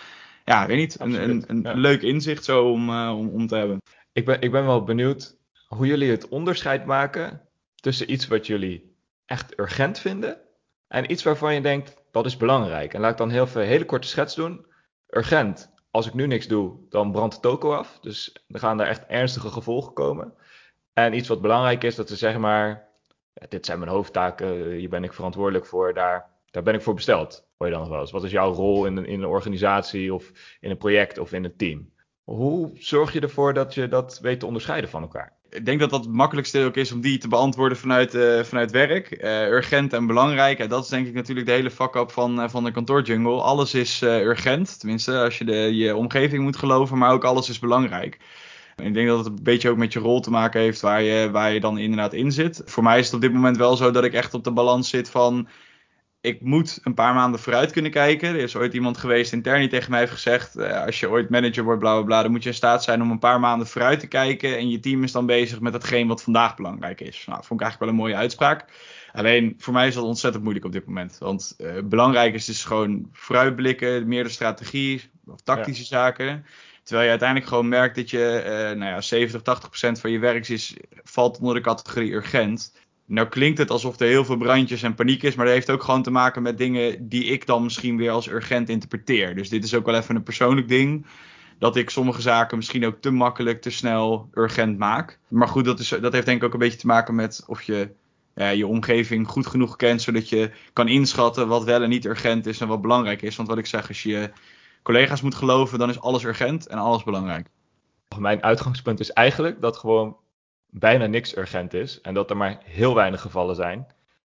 ja, 0.44 0.66
weet 0.66 0.76
niet, 0.76 1.00
een, 1.00 1.30
een, 1.30 1.44
een 1.46 1.78
leuk 1.78 2.02
inzicht 2.02 2.44
zo 2.44 2.70
om, 2.70 2.90
uh, 2.90 3.14
om, 3.18 3.28
om 3.28 3.46
te 3.46 3.56
hebben. 3.56 3.78
Ik 4.12 4.24
ben, 4.24 4.40
ik 4.40 4.50
ben 4.50 4.66
wel 4.66 4.84
benieuwd 4.84 5.36
hoe 5.66 5.86
jullie 5.86 6.10
het 6.10 6.28
onderscheid 6.28 6.86
maken 6.86 7.40
tussen 7.84 8.12
iets 8.12 8.26
wat 8.26 8.46
jullie 8.46 8.96
echt 9.26 9.58
urgent 9.58 9.98
vinden 9.98 10.40
en 10.88 11.10
iets 11.10 11.22
waarvan 11.22 11.54
je 11.54 11.60
denkt 11.60 11.96
dat 12.10 12.26
is 12.26 12.36
belangrijk. 12.36 12.94
En 12.94 13.00
laat 13.00 13.10
ik 13.10 13.16
dan 13.16 13.30
heel 13.30 13.46
veel 13.46 13.62
hele 13.62 13.84
korte 13.84 14.08
schets 14.08 14.34
doen. 14.34 14.66
Urgent. 15.08 15.72
Als 15.90 16.06
ik 16.06 16.14
nu 16.14 16.26
niks 16.26 16.46
doe, 16.46 16.76
dan 16.88 17.12
brandt 17.12 17.34
de 17.34 17.40
toko 17.40 17.74
af. 17.74 17.98
Dus 18.00 18.44
er 18.48 18.58
gaan 18.58 18.76
daar 18.76 18.86
echt 18.86 19.06
ernstige 19.06 19.48
gevolgen 19.48 19.92
komen. 19.92 20.34
En 20.92 21.14
iets 21.14 21.28
wat 21.28 21.40
belangrijk 21.40 21.84
is, 21.84 21.94
dat 21.94 22.08
we 22.08 22.16
zeg 22.16 22.38
maar 22.38 22.88
dit 23.48 23.66
zijn 23.66 23.78
mijn 23.78 23.90
hoofdtaken, 23.90 24.70
hier 24.70 24.88
ben 24.88 25.04
ik 25.04 25.12
verantwoordelijk 25.12 25.66
voor, 25.66 25.94
daar, 25.94 26.30
daar 26.50 26.62
ben 26.62 26.74
ik 26.74 26.82
voor 26.82 26.94
besteld. 26.94 27.48
Hoor 27.56 27.66
je 27.66 27.72
dan 27.72 27.82
nog 27.82 27.90
wel 27.90 28.00
eens. 28.00 28.10
Wat 28.10 28.24
is 28.24 28.30
jouw 28.30 28.52
rol 28.52 28.86
in 28.86 28.96
een, 28.96 29.06
in 29.06 29.22
een 29.22 29.28
organisatie 29.28 30.14
of 30.14 30.32
in 30.60 30.70
een 30.70 30.76
project 30.76 31.18
of 31.18 31.32
in 31.32 31.44
een 31.44 31.56
team? 31.56 31.93
Hoe 32.24 32.70
zorg 32.74 33.12
je 33.12 33.20
ervoor 33.20 33.54
dat 33.54 33.74
je 33.74 33.88
dat 33.88 34.18
weet 34.22 34.40
te 34.40 34.46
onderscheiden 34.46 34.90
van 34.90 35.02
elkaar? 35.02 35.32
Ik 35.50 35.64
denk 35.64 35.80
dat 35.80 35.90
dat 35.90 36.04
het 36.04 36.14
makkelijkste 36.14 36.64
ook 36.64 36.76
is 36.76 36.92
om 36.92 37.00
die 37.00 37.18
te 37.18 37.28
beantwoorden 37.28 37.78
vanuit, 37.78 38.14
uh, 38.14 38.42
vanuit 38.42 38.70
werk. 38.70 39.24
Uh, 39.24 39.48
urgent 39.48 39.92
en 39.92 40.06
belangrijk. 40.06 40.58
En 40.58 40.68
dat 40.68 40.84
is 40.84 40.90
denk 40.90 41.06
ik 41.06 41.14
natuurlijk 41.14 41.46
de 41.46 41.52
hele 41.52 41.70
fuck-up 41.70 42.10
van, 42.10 42.40
uh, 42.40 42.48
van 42.48 42.64
de 42.64 42.70
kantoorjungle. 42.70 43.40
Alles 43.40 43.74
is 43.74 44.02
urgent. 44.02 44.78
Tenminste, 44.78 45.18
als 45.18 45.38
je 45.38 45.44
de, 45.44 45.74
je 45.74 45.96
omgeving 45.96 46.42
moet 46.42 46.56
geloven. 46.56 46.98
Maar 46.98 47.12
ook 47.12 47.24
alles 47.24 47.48
is 47.48 47.58
belangrijk. 47.58 48.18
Ik 48.76 48.94
denk 48.94 49.08
dat 49.08 49.18
het 49.18 49.26
een 49.26 49.42
beetje 49.42 49.70
ook 49.70 49.76
met 49.76 49.92
je 49.92 49.98
rol 49.98 50.20
te 50.20 50.30
maken 50.30 50.60
heeft 50.60 50.80
waar 50.80 51.02
je, 51.02 51.30
waar 51.30 51.52
je 51.52 51.60
dan 51.60 51.78
inderdaad 51.78 52.12
in 52.12 52.32
zit. 52.32 52.62
Voor 52.64 52.82
mij 52.82 52.98
is 52.98 53.04
het 53.04 53.14
op 53.14 53.20
dit 53.20 53.32
moment 53.32 53.56
wel 53.56 53.76
zo 53.76 53.90
dat 53.90 54.04
ik 54.04 54.12
echt 54.12 54.34
op 54.34 54.44
de 54.44 54.52
balans 54.52 54.88
zit 54.88 55.10
van 55.10 55.48
ik 56.24 56.40
moet 56.40 56.78
een 56.82 56.94
paar 56.94 57.14
maanden 57.14 57.40
vooruit 57.40 57.72
kunnen 57.72 57.90
kijken. 57.90 58.28
Er 58.28 58.36
is 58.36 58.56
ooit 58.56 58.74
iemand 58.74 58.98
geweest 58.98 59.32
intern 59.32 59.60
die 59.60 59.68
tegen 59.68 59.90
mij 59.90 60.00
heeft 60.00 60.12
gezegd: 60.12 60.56
uh, 60.56 60.84
als 60.84 61.00
je 61.00 61.10
ooit 61.10 61.30
manager 61.30 61.64
wordt, 61.64 61.80
bla 61.80 61.94
bla 61.94 62.02
bla, 62.02 62.22
dan 62.22 62.30
moet 62.30 62.42
je 62.42 62.48
in 62.48 62.54
staat 62.54 62.84
zijn 62.84 63.02
om 63.02 63.10
een 63.10 63.18
paar 63.18 63.40
maanden 63.40 63.66
vooruit 63.66 64.00
te 64.00 64.06
kijken. 64.06 64.56
En 64.56 64.70
je 64.70 64.80
team 64.80 65.02
is 65.02 65.12
dan 65.12 65.26
bezig 65.26 65.60
met 65.60 65.72
hetgeen 65.72 66.08
wat 66.08 66.22
vandaag 66.22 66.56
belangrijk 66.56 67.00
is. 67.00 67.24
Nou, 67.26 67.44
vond 67.44 67.60
ik 67.60 67.66
eigenlijk 67.66 67.78
wel 67.78 67.88
een 67.88 68.08
mooie 68.08 68.22
uitspraak. 68.22 68.64
Alleen 69.12 69.54
voor 69.58 69.72
mij 69.72 69.86
is 69.86 69.94
dat 69.94 70.04
ontzettend 70.04 70.42
moeilijk 70.42 70.66
op 70.66 70.72
dit 70.72 70.86
moment. 70.86 71.18
Want 71.18 71.54
uh, 71.58 71.72
belangrijk 71.84 72.34
is 72.34 72.44
dus 72.44 72.64
gewoon 72.64 73.08
vooruitblikken, 73.12 74.08
meer 74.08 74.24
de 74.24 74.30
strategie 74.30 75.02
of 75.26 75.40
tactische 75.40 75.84
zaken. 75.84 76.46
Terwijl 76.82 77.04
je 77.04 77.10
uiteindelijk 77.10 77.48
gewoon 77.48 77.68
merkt 77.68 77.96
dat 77.96 78.10
je, 78.10 78.42
uh, 78.44 78.78
nou 78.78 78.90
ja, 78.90 79.00
70, 79.00 79.42
80 79.42 79.68
procent 79.68 80.00
van 80.00 80.10
je 80.10 80.18
werk 80.18 80.48
is, 80.48 80.76
valt 81.02 81.38
onder 81.38 81.54
de 81.54 81.60
categorie 81.60 82.12
urgent. 82.12 82.72
Nou 83.06 83.28
klinkt 83.28 83.58
het 83.58 83.70
alsof 83.70 84.00
er 84.00 84.06
heel 84.06 84.24
veel 84.24 84.36
brandjes 84.36 84.82
en 84.82 84.94
paniek 84.94 85.22
is, 85.22 85.34
maar 85.34 85.44
dat 85.44 85.54
heeft 85.54 85.70
ook 85.70 85.82
gewoon 85.82 86.02
te 86.02 86.10
maken 86.10 86.42
met 86.42 86.58
dingen 86.58 87.08
die 87.08 87.24
ik 87.24 87.46
dan 87.46 87.62
misschien 87.62 87.96
weer 87.96 88.10
als 88.10 88.28
urgent 88.28 88.68
interpreteer. 88.68 89.34
Dus 89.34 89.48
dit 89.48 89.64
is 89.64 89.74
ook 89.74 89.86
wel 89.86 89.94
even 89.94 90.16
een 90.16 90.22
persoonlijk 90.22 90.68
ding. 90.68 91.06
Dat 91.58 91.76
ik 91.76 91.90
sommige 91.90 92.20
zaken 92.20 92.56
misschien 92.56 92.86
ook 92.86 93.00
te 93.00 93.10
makkelijk, 93.10 93.62
te 93.62 93.70
snel 93.70 94.28
urgent 94.34 94.78
maak. 94.78 95.18
Maar 95.28 95.48
goed, 95.48 95.64
dat, 95.64 95.80
is, 95.80 95.88
dat 95.88 96.12
heeft 96.12 96.26
denk 96.26 96.38
ik 96.38 96.46
ook 96.46 96.52
een 96.52 96.58
beetje 96.58 96.78
te 96.78 96.86
maken 96.86 97.14
met 97.14 97.44
of 97.46 97.62
je 97.62 97.90
je 98.34 98.66
omgeving 98.66 99.28
goed 99.28 99.46
genoeg 99.46 99.76
kent, 99.76 100.02
zodat 100.02 100.28
je 100.28 100.50
kan 100.72 100.88
inschatten 100.88 101.48
wat 101.48 101.64
wel 101.64 101.82
en 101.82 101.88
niet 101.88 102.04
urgent 102.04 102.46
is 102.46 102.60
en 102.60 102.68
wat 102.68 102.80
belangrijk 102.80 103.22
is. 103.22 103.36
Want 103.36 103.48
wat 103.48 103.58
ik 103.58 103.66
zeg, 103.66 103.88
als 103.88 104.02
je 104.02 104.30
collega's 104.82 105.22
moet 105.22 105.34
geloven, 105.34 105.78
dan 105.78 105.88
is 105.88 106.00
alles 106.00 106.24
urgent 106.24 106.66
en 106.66 106.78
alles 106.78 107.04
belangrijk. 107.04 107.48
Mijn 108.18 108.42
uitgangspunt 108.42 109.00
is 109.00 109.12
eigenlijk 109.12 109.60
dat 109.60 109.76
gewoon 109.76 110.16
bijna 110.76 111.06
niks 111.06 111.36
urgent 111.36 111.74
is 111.74 112.00
en 112.00 112.14
dat 112.14 112.30
er 112.30 112.36
maar 112.36 112.58
heel 112.64 112.94
weinig 112.94 113.20
gevallen 113.20 113.54
zijn. 113.54 113.86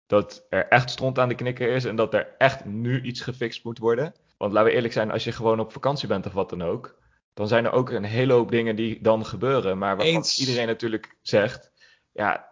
Dat 0.08 0.46
er 0.50 0.68
echt 0.68 0.90
stond 0.90 1.20
aan 1.20 1.30
de 1.30 1.36
knikker 1.36 1.70
is 1.70 1.86
en 1.86 1.96
dat 1.96 2.14
er 2.14 2.36
echt 2.38 2.66
nu 2.66 3.02
iets 3.02 3.22
gefixt 3.22 3.64
moet 3.64 3.78
worden. 3.78 4.14
Want 4.38 4.54
laten 4.54 4.70
we 4.70 4.76
eerlijk 4.76 4.94
zijn, 4.94 5.12
als 5.12 5.24
je 5.24 5.32
gewoon 5.32 5.60
op 5.60 5.72
vakantie 5.72 6.08
bent 6.08 6.26
of 6.26 6.34
wat 6.34 6.50
dan 6.50 6.62
ook, 6.62 7.00
dan 7.34 7.48
zijn 7.48 7.66
er 7.66 7.72
ook 7.72 7.90
een 7.90 8.04
hele 8.04 8.34
hoop 8.34 8.52
dingen 8.52 8.76
die 8.76 9.02
dan 9.02 9.26
gebeuren. 9.26 9.78
Maar 9.78 9.98
waarvan 9.98 10.24
iedereen 10.38 10.68
natuurlijk 10.68 11.18
zegt, 11.22 11.72
ja, 12.14 12.52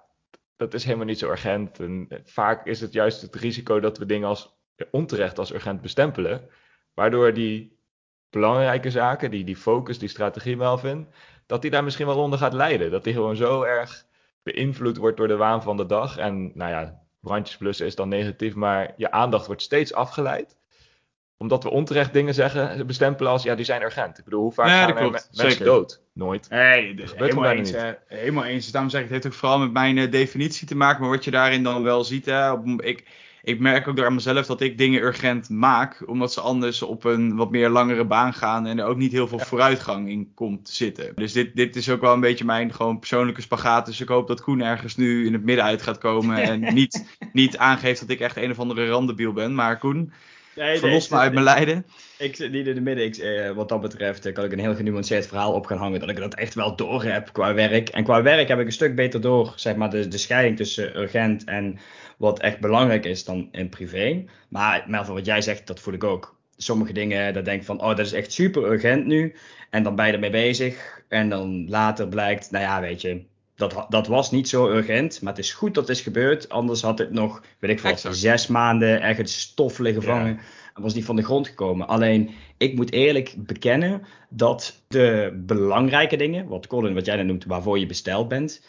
dat 0.56 0.74
is 0.74 0.84
helemaal 0.84 1.06
niet 1.06 1.20
zo 1.20 1.30
urgent. 1.30 1.80
En 1.80 2.08
vaak 2.24 2.66
is 2.66 2.82
het 2.82 2.94
juist 2.94 3.22
het 3.22 3.36
risico 3.36 3.80
dat 3.80 3.98
we 3.98 4.06
dingen 4.06 4.28
als 4.28 4.56
onterecht 4.92 5.40
als 5.40 5.54
urgent 5.54 5.82
bestempelen. 5.82 6.50
Waardoor 6.94 7.34
die 7.34 7.78
belangrijke 8.30 8.92
zaken, 8.92 9.32
die, 9.32 9.44
die 9.44 9.56
focus, 9.56 10.00
die 10.00 10.10
strategie 10.10 10.58
wel 10.58 10.78
vindt, 10.78 11.16
dat 11.54 11.62
die 11.62 11.72
daar 11.72 11.84
misschien 11.84 12.06
wel 12.06 12.18
onder 12.18 12.40
gaat 12.40 12.54
lijden. 12.54 12.92
Dat 12.92 13.04
die 13.04 13.14
gewoon 13.14 13.36
zo 13.36 13.62
erg 13.62 14.06
beïnvloed 14.44 14.98
wordt 14.98 15.18
door 15.18 15.28
de 15.28 15.36
waan 15.36 15.64
van 15.64 15.78
de 15.78 15.86
dag. 15.86 16.18
En 16.18 16.52
nou 16.54 16.72
ja, 16.72 17.00
brandjes 17.20 17.58
blussen 17.58 17.86
is 17.86 17.96
dan 17.96 18.10
negatief, 18.10 18.56
maar 18.56 18.94
je 18.98 19.12
aandacht 19.12 19.46
wordt 19.46 19.62
steeds 19.62 19.94
afgeleid 19.94 20.56
omdat 21.38 21.64
we 21.64 21.70
onterecht 21.70 22.14
dingen 22.14 22.34
zeggen, 22.34 22.88
bestempelen 22.88 23.32
als 23.32 23.44
ja, 23.44 23.56
die 23.56 23.66
zijn 23.66 23.82
urgent. 23.82 24.18
Ik 24.18 24.24
bedoel, 24.24 24.42
hoe 24.42 24.52
vaak 24.52 24.68
gaan 24.68 24.98
er 24.98 25.12
mensen 25.12 25.30
Zeker. 25.32 25.66
dood? 25.66 26.02
Nooit. 26.14 26.50
Nee, 26.50 26.96
dat 26.96 27.14
helemaal 27.16 27.52
eens. 27.52 27.72
Niet. 27.72 27.98
helemaal 28.08 28.44
eens. 28.44 28.72
Daarom 28.72 28.90
zeg 28.90 29.02
ik, 29.02 29.06
het 29.06 29.16
heeft 29.16 29.34
ook 29.34 29.40
vooral 29.40 29.60
met 29.60 29.72
mijn 29.72 29.98
uh, 29.98 30.12
definitie 30.12 30.68
te 30.68 30.76
maken. 30.76 31.02
Maar 31.02 31.10
wat 31.10 31.24
je 31.24 31.32
daarin 31.32 31.64
dan 31.64 31.84
wel 31.84 32.04
ziet, 32.04 32.26
hè, 32.26 32.52
op, 32.52 32.82
ik, 32.82 33.08
ik 33.46 33.60
merk 33.60 33.88
ook 33.88 33.96
door 33.96 34.06
aan 34.06 34.14
mezelf 34.14 34.46
dat 34.46 34.62
ik 34.62 34.78
dingen 34.78 35.02
urgent 35.02 35.50
maak, 35.50 36.04
omdat 36.06 36.34
ze 36.34 36.42
anders 36.42 36.82
op 36.82 37.04
een 37.04 37.36
wat 37.36 37.52
meer 37.52 37.70
langere 37.70 38.06
baan 38.06 38.34
gaan 38.34 38.66
en 38.66 38.80
er 38.80 38.86
ook 38.86 38.98
niet 38.98 39.12
heel 39.12 39.28
veel 39.28 39.40
vooruitgang 39.40 40.10
in 40.10 40.32
komt 40.34 40.66
te 40.66 40.74
zitten. 40.74 41.12
Dus 41.16 41.34
dit, 41.34 41.56
dit 41.56 41.76
is 41.76 41.90
ook 41.90 42.02
wel 42.02 42.14
een 42.14 42.20
beetje 42.20 42.46
mijn 42.46 42.74
gewoon 42.74 43.00
persoonlijke 43.00 43.42
spagaat. 43.42 43.86
Dus 43.86 44.02
ik 44.02 44.08
hoop 44.08 44.28
dat 44.28 44.42
Koen 44.42 44.62
ergens 44.62 44.96
nu 44.96 45.26
in 45.26 45.34
het 45.34 45.44
midden 45.44 45.66
uit 45.66 45.82
gaat 45.82 45.98
komen 45.98 46.38
en 46.38 46.60
niet, 46.74 47.20
niet 47.34 47.58
aangeeft 47.58 48.00
dat 48.00 48.10
ik 48.10 48.20
echt 48.20 48.38
een 48.38 48.52
of 48.52 48.60
andere 48.60 48.88
randebiel 48.88 49.34
ben. 49.34 49.56
Maar 49.56 49.78
Koen, 49.78 50.14
nee, 50.56 50.80
verlos 50.80 51.10
me 51.10 51.18
uit 51.18 51.34
mijn 51.34 51.46
lijden. 51.46 51.86
Ik 52.18 52.36
zit 52.36 52.52
niet 52.52 52.68
in 52.68 52.76
de 52.76 52.82
midden. 52.82 53.06
Ik, 53.06 53.18
eh, 53.18 53.52
wat 53.52 53.70
dat 53.70 53.82
betreft 53.82 54.26
eh, 54.26 54.34
kan 54.34 54.44
ik 54.44 54.52
een 54.52 54.60
heel 54.60 54.76
genuanceerd 54.76 55.28
verhaal 55.28 55.54
op 55.54 55.66
gaan 55.66 55.78
hangen. 55.78 56.00
Dat 56.00 56.10
ik 56.10 56.18
dat 56.18 56.34
echt 56.34 56.54
wel 56.54 56.76
door 56.76 57.04
heb 57.04 57.30
qua 57.32 57.54
werk. 57.54 57.90
En 57.90 58.04
qua 58.04 58.22
werk 58.22 58.48
heb 58.48 58.60
ik 58.60 58.66
een 58.66 58.72
stuk 58.72 58.96
beter 58.96 59.22
door, 59.22 59.54
zeg 59.56 59.76
maar, 59.76 59.90
de, 59.90 60.08
de 60.08 60.18
scheiding 60.18 60.58
tussen 60.58 60.98
urgent 60.98 61.44
en 61.44 61.80
wat 62.18 62.40
echt 62.40 62.60
belangrijk 62.60 63.06
is 63.06 63.24
dan 63.24 63.50
in 63.52 63.70
privé. 63.70 64.26
Maar 64.50 64.84
Melvin, 64.88 65.14
wat 65.14 65.26
jij 65.26 65.42
zegt, 65.42 65.68
dat 65.68 65.80
voel 65.80 65.94
ik 65.94 66.04
ook. 66.04 66.36
Sommige 66.58 66.94
dingen, 66.94 67.34
dat 67.34 67.46
denk 67.46 67.60
ik 67.60 67.66
van, 67.66 67.82
oh, 67.82 67.88
dat 67.88 68.00
is 68.00 68.14
echt 68.14 68.32
super 68.32 68.72
urgent 68.72 69.06
nu. 69.06 69.36
En 69.70 69.84
dan 69.84 69.96
ben 69.96 70.08
je 70.08 70.14
ermee 70.14 70.30
bezig. 70.30 71.02
En 71.08 71.30
dan 71.30 71.70
later 71.70 72.08
blijkt, 72.08 72.52
nou 72.52 72.64
ja, 72.64 72.82
weet 72.82 73.02
je, 73.02 73.24
dat, 73.56 73.86
dat 73.90 74.08
was 74.08 74.32
niet 74.32 74.50
zo 74.50 74.70
urgent. 74.70 75.22
Maar 75.22 75.34
het 75.34 75.44
is 75.44 75.54
goed 75.54 75.74
dat 75.74 75.88
het 75.88 75.98
is 75.98 76.04
gebeurd. 76.04 76.50
Anders 76.50 76.82
had 76.82 76.98
het 76.98 77.12
nog, 77.12 77.42
weet 77.60 77.72
ik 77.72 77.80
veel, 77.80 78.14
zes 78.14 78.48
maanden 78.48 79.02
ergens 79.02 79.40
stof 79.40 79.80
liggen 79.80 80.04
vangen. 80.04 80.40
En 80.76 80.82
was 80.82 80.94
niet 80.94 81.06
van 81.06 81.16
de 81.16 81.24
grond 81.24 81.48
gekomen. 81.48 81.88
Alleen, 81.88 82.30
ik 82.58 82.76
moet 82.76 82.92
eerlijk 82.92 83.34
bekennen 83.38 84.04
dat 84.30 84.82
de 84.88 85.40
belangrijke 85.46 86.16
dingen, 86.16 86.48
wat 86.48 86.68
Colin, 86.68 86.94
wat 86.94 87.06
jij 87.06 87.16
dan 87.18 87.26
noemt, 87.26 87.46
waarvoor 87.46 87.80
je 87.80 87.86
besteld 87.86 88.28
bent, 88.28 88.66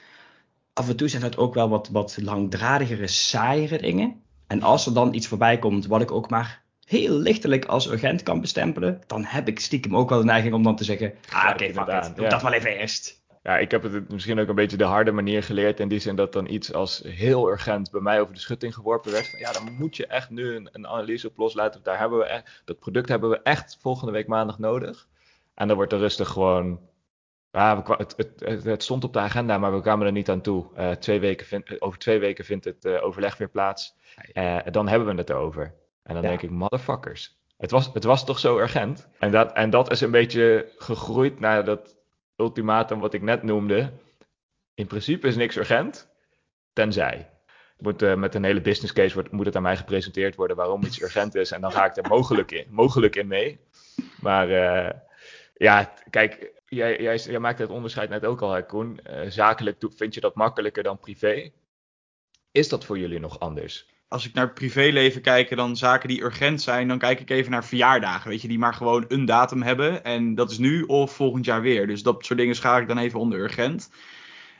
af 0.72 0.88
en 0.88 0.96
toe 0.96 1.08
zijn 1.08 1.22
dat 1.22 1.36
ook 1.36 1.54
wel 1.54 1.68
wat, 1.68 1.88
wat 1.92 2.18
langdradigere, 2.22 3.06
saaiere 3.06 3.78
dingen. 3.78 4.22
En 4.46 4.62
als 4.62 4.86
er 4.86 4.94
dan 4.94 5.14
iets 5.14 5.26
voorbij 5.26 5.58
komt 5.58 5.86
wat 5.86 6.00
ik 6.00 6.10
ook 6.10 6.30
maar 6.30 6.62
heel 6.84 7.18
lichtelijk 7.18 7.64
als 7.64 7.90
urgent 7.90 8.22
kan 8.22 8.40
bestempelen, 8.40 9.00
dan 9.06 9.24
heb 9.24 9.48
ik 9.48 9.60
stiekem 9.60 9.96
ook 9.96 10.08
wel 10.08 10.18
de 10.18 10.24
neiging 10.24 10.54
om 10.54 10.62
dan 10.62 10.76
te 10.76 10.84
zeggen, 10.84 11.14
ah 11.30 11.42
oké, 11.42 11.52
okay, 11.52 11.72
fuck 11.72 12.16
doe 12.16 12.28
dat 12.28 12.42
wel 12.42 12.52
even 12.52 12.76
eerst. 12.76 13.23
Ja, 13.44 13.58
ik 13.58 13.70
heb 13.70 13.82
het 13.82 14.12
misschien 14.12 14.38
ook 14.38 14.48
een 14.48 14.54
beetje 14.54 14.76
de 14.76 14.84
harde 14.84 15.12
manier 15.12 15.42
geleerd. 15.42 15.80
In 15.80 15.88
die 15.88 15.98
zin 15.98 16.16
dat 16.16 16.32
dan 16.32 16.48
iets 16.48 16.72
als 16.72 17.02
heel 17.06 17.50
urgent 17.50 17.90
bij 17.90 18.00
mij 18.00 18.20
over 18.20 18.34
de 18.34 18.40
schutting 18.40 18.74
geworpen 18.74 19.12
werd. 19.12 19.34
Ja, 19.38 19.52
dan 19.52 19.72
moet 19.72 19.96
je 19.96 20.06
echt 20.06 20.30
nu 20.30 20.54
een, 20.54 20.68
een 20.72 20.86
analyse 20.86 21.28
op 21.28 21.36
loslaten. 21.36 21.82
Daar 21.82 21.98
hebben 21.98 22.18
we 22.18 22.24
echt, 22.24 22.62
dat 22.64 22.78
product 22.78 23.08
hebben 23.08 23.30
we 23.30 23.42
echt 23.42 23.78
volgende 23.80 24.12
week 24.12 24.26
maandag 24.26 24.58
nodig. 24.58 25.08
En 25.54 25.68
dan 25.68 25.76
wordt 25.76 25.92
er 25.92 25.98
rustig 25.98 26.28
gewoon 26.28 26.80
ja, 27.50 27.82
het, 27.96 28.14
het, 28.16 28.64
het, 28.64 28.82
stond 28.82 29.04
op 29.04 29.12
de 29.12 29.18
agenda, 29.18 29.58
maar 29.58 29.74
we 29.74 29.80
kwamen 29.80 30.06
er 30.06 30.12
niet 30.12 30.30
aan 30.30 30.40
toe. 30.40 30.66
Uh, 30.78 30.90
twee 30.90 31.20
weken 31.20 31.46
vind, 31.46 31.80
over 31.80 31.98
twee 31.98 32.18
weken 32.18 32.44
vindt 32.44 32.64
het 32.64 32.84
uh, 32.84 33.04
overleg 33.04 33.36
weer 33.36 33.50
plaats. 33.50 33.94
Uh, 34.34 34.58
dan 34.70 34.88
hebben 34.88 35.08
we 35.08 35.14
het 35.14 35.30
erover. 35.30 35.74
En 36.02 36.14
dan 36.14 36.22
denk 36.22 36.42
ik, 36.42 36.50
motherfuckers. 36.50 37.38
Het 37.56 37.70
was, 37.70 37.90
het 37.92 38.04
was 38.04 38.24
toch 38.24 38.38
zo 38.38 38.58
urgent? 38.58 39.08
En 39.18 39.30
dat, 39.30 39.52
en 39.52 39.70
dat 39.70 39.90
is 39.90 40.00
een 40.00 40.10
beetje 40.10 40.72
gegroeid 40.76 41.40
naar 41.40 41.64
dat 41.64 41.93
ultimatum 42.36 43.00
wat 43.00 43.14
ik 43.14 43.22
net 43.22 43.42
noemde. 43.42 43.92
In 44.74 44.86
principe 44.86 45.26
is 45.26 45.36
niks 45.36 45.56
urgent, 45.56 46.08
tenzij. 46.72 47.28
Moet, 47.78 48.16
met 48.16 48.34
een 48.34 48.44
hele 48.44 48.60
business 48.60 48.92
case 48.92 49.14
wordt, 49.14 49.30
moet 49.30 49.46
het 49.46 49.56
aan 49.56 49.62
mij 49.62 49.76
gepresenteerd 49.76 50.34
worden 50.34 50.56
waarom 50.56 50.82
iets 50.82 51.02
urgent 51.02 51.34
is. 51.34 51.50
En 51.50 51.60
dan 51.60 51.72
ga 51.72 51.84
ik 51.84 51.96
er 51.96 52.08
mogelijk 52.08 52.50
in, 52.50 52.66
mogelijk 52.70 53.16
in 53.16 53.26
mee. 53.26 53.60
Maar 54.20 54.48
ja, 55.54 55.94
kijk, 56.10 56.52
jij, 56.66 57.00
jij, 57.00 57.38
maakt 57.38 57.58
het 57.58 57.70
onderscheid 57.70 58.08
net 58.08 58.24
ook 58.24 58.42
al, 58.42 58.52
hè, 58.52 58.66
Koen. 58.66 59.00
Uh, 59.10 59.30
zakelijk 59.30 59.84
vind 59.96 60.14
je 60.14 60.20
dat 60.20 60.34
makkelijker 60.34 60.82
dan 60.82 60.98
privé. 60.98 61.50
Is 62.50 62.68
dat 62.68 62.84
voor 62.84 62.98
jullie 62.98 63.20
nog 63.20 63.40
anders? 63.40 63.88
Als 64.14 64.26
ik 64.26 64.34
naar 64.34 64.44
het 64.44 64.54
privéleven 64.54 65.20
kijk, 65.20 65.56
dan 65.56 65.76
zaken 65.76 66.08
die 66.08 66.22
urgent 66.22 66.62
zijn, 66.62 66.88
dan 66.88 66.98
kijk 66.98 67.20
ik 67.20 67.30
even 67.30 67.50
naar 67.50 67.64
verjaardagen. 67.64 68.30
Weet 68.30 68.42
je, 68.42 68.48
die 68.48 68.58
maar 68.58 68.74
gewoon 68.74 69.04
een 69.08 69.24
datum 69.24 69.62
hebben. 69.62 70.04
En 70.04 70.34
dat 70.34 70.50
is 70.50 70.58
nu 70.58 70.82
of 70.82 71.12
volgend 71.14 71.44
jaar 71.44 71.62
weer. 71.62 71.86
Dus 71.86 72.02
dat 72.02 72.24
soort 72.24 72.38
dingen 72.38 72.54
schaar 72.54 72.80
ik 72.80 72.88
dan 72.88 72.98
even 72.98 73.20
onder 73.20 73.38
urgent. 73.38 73.90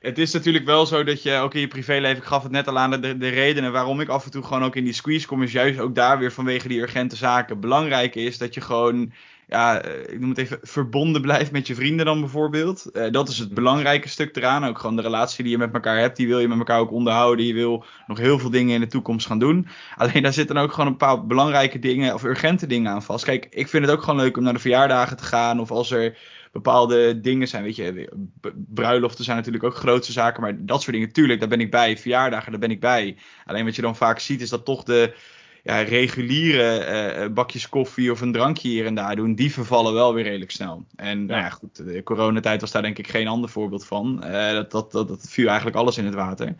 Het 0.01 0.19
is 0.19 0.33
natuurlijk 0.33 0.65
wel 0.65 0.87
zo 0.87 1.05
dat 1.05 1.23
je 1.23 1.37
ook 1.37 1.55
in 1.55 1.61
je 1.61 1.69
privéleven, 1.69 2.17
ik 2.17 2.25
gaf 2.25 2.43
het 2.43 2.53
net 2.53 2.69
al 2.69 2.79
aan, 2.79 3.01
de, 3.01 3.19
de 3.19 3.29
redenen 3.29 3.73
waarom 3.73 4.01
ik 4.01 4.09
af 4.09 4.25
en 4.25 4.31
toe 4.31 4.43
gewoon 4.43 4.65
ook 4.65 4.77
in 4.77 4.85
die 4.85 4.93
squeeze 4.93 5.27
kom, 5.27 5.43
is 5.43 5.53
juist 5.53 5.79
ook 5.79 5.95
daar 5.95 6.19
weer 6.19 6.33
vanwege 6.33 6.69
die 6.69 6.81
urgente 6.81 7.17
zaken. 7.17 7.61
Belangrijk 7.61 8.15
is 8.15 8.39
dat 8.39 8.55
je 8.55 8.61
gewoon 8.61 9.13
ja, 9.49 9.83
ik 9.85 10.21
noem 10.21 10.29
het 10.29 10.39
even, 10.39 10.59
verbonden 10.63 11.23
blijft 11.23 11.53
met 11.53 11.67
je 11.67 11.75
vrienden 11.75 12.07
dan 12.07 12.21
bijvoorbeeld. 12.21 12.91
dat 13.11 13.29
is 13.29 13.39
het 13.39 13.47
mhm. 13.47 13.55
belangrijke 13.55 14.09
stuk 14.09 14.37
eraan. 14.37 14.65
Ook 14.65 14.79
gewoon 14.79 14.97
de 14.97 15.03
relatie 15.03 15.43
die 15.43 15.53
je 15.53 15.59
met 15.59 15.75
elkaar 15.75 15.99
hebt, 15.99 16.17
die 16.17 16.27
wil 16.27 16.39
je 16.39 16.49
met 16.49 16.59
elkaar 16.59 16.79
ook 16.79 16.93
onderhouden. 16.93 17.47
Je 17.47 17.55
wil 17.55 17.85
nog 18.07 18.19
heel 18.19 18.39
veel 18.39 18.51
dingen 18.51 18.75
in 18.75 18.81
de 18.81 18.87
toekomst 18.87 19.27
gaan 19.27 19.39
doen. 19.39 19.67
Alleen 19.97 20.23
daar 20.23 20.33
zitten 20.33 20.57
ook 20.57 20.73
gewoon 20.73 20.87
een 20.87 20.97
paar 20.97 21.27
belangrijke 21.27 21.79
dingen 21.79 22.15
of 22.15 22.25
urgente 22.25 22.67
dingen 22.67 22.93
aan 22.93 23.03
vast. 23.03 23.25
Kijk, 23.25 23.47
ik 23.51 23.69
vind 23.69 23.85
het 23.85 23.95
ook 23.95 24.03
gewoon 24.03 24.21
leuk 24.21 24.37
om 24.37 24.43
naar 24.43 24.53
de 24.53 24.59
verjaardagen 24.59 25.17
te 25.17 25.25
gaan. 25.25 25.61
Of 25.61 25.71
als 25.71 25.91
er 25.91 26.19
bepaalde 26.55 27.21
dingen 27.21 27.49
zijn. 27.49 27.63
Weet 27.63 27.77
je, 27.77 28.09
bruiloften 28.75 29.25
zijn 29.25 29.37
natuurlijk 29.37 29.65
ook 29.65 29.75
grootste 29.75 30.13
zaken. 30.13 30.43
Maar 30.43 30.65
dat 30.67 30.83
soort 30.83 30.97
dingen, 30.97 31.13
tuurlijk, 31.13 31.41
daar 31.41 31.49
ben 31.49 31.61
ik 31.61 31.71
bij. 31.71 31.99
Verjaardagen, 31.99 32.51
daar 32.51 32.61
ben 32.61 32.71
ik 32.71 32.81
bij. 32.81 33.17
Alleen 33.45 33.65
wat 33.65 33.77
je 33.77 33.83
dan 33.83 33.97
vaak 33.97 34.19
ziet, 34.19 34.41
is 34.41 34.49
dat 34.49 34.65
toch 34.65 34.83
de 34.83 35.15
ja, 35.65 35.83
reguliere 35.83 36.87
uh, 37.19 37.33
bakjes 37.33 37.69
koffie 37.69 38.11
of 38.11 38.21
een 38.21 38.33
drankje 38.33 38.69
hier 38.69 38.87
en 38.87 38.95
daar 38.95 39.17
doen, 39.17 39.35
die 39.35 39.53
vervallen 39.53 39.93
wel 39.93 40.15
weer 40.15 40.25
redelijk 40.25 40.51
snel. 40.51 40.85
En 40.97 41.27
nou 41.27 41.41
ja, 41.41 41.51
goed, 41.51 41.77
de 41.77 42.03
coronatijd 42.03 42.61
was 42.61 42.71
daar 42.71 42.83
denk 42.83 42.99
ik 42.99 43.09
geen 43.09 43.29
ander 43.29 43.51
voorbeeld 43.51 43.87
van. 43.87 44.23
Uh, 44.25 44.53
dat, 44.53 44.71
dat, 44.71 44.93
dat, 44.93 45.09
dat 45.09 45.27
viel 45.29 45.47
eigenlijk 45.47 45.77
alles 45.77 45.99
in 45.99 46.05
het 46.05 46.15
water. 46.15 46.55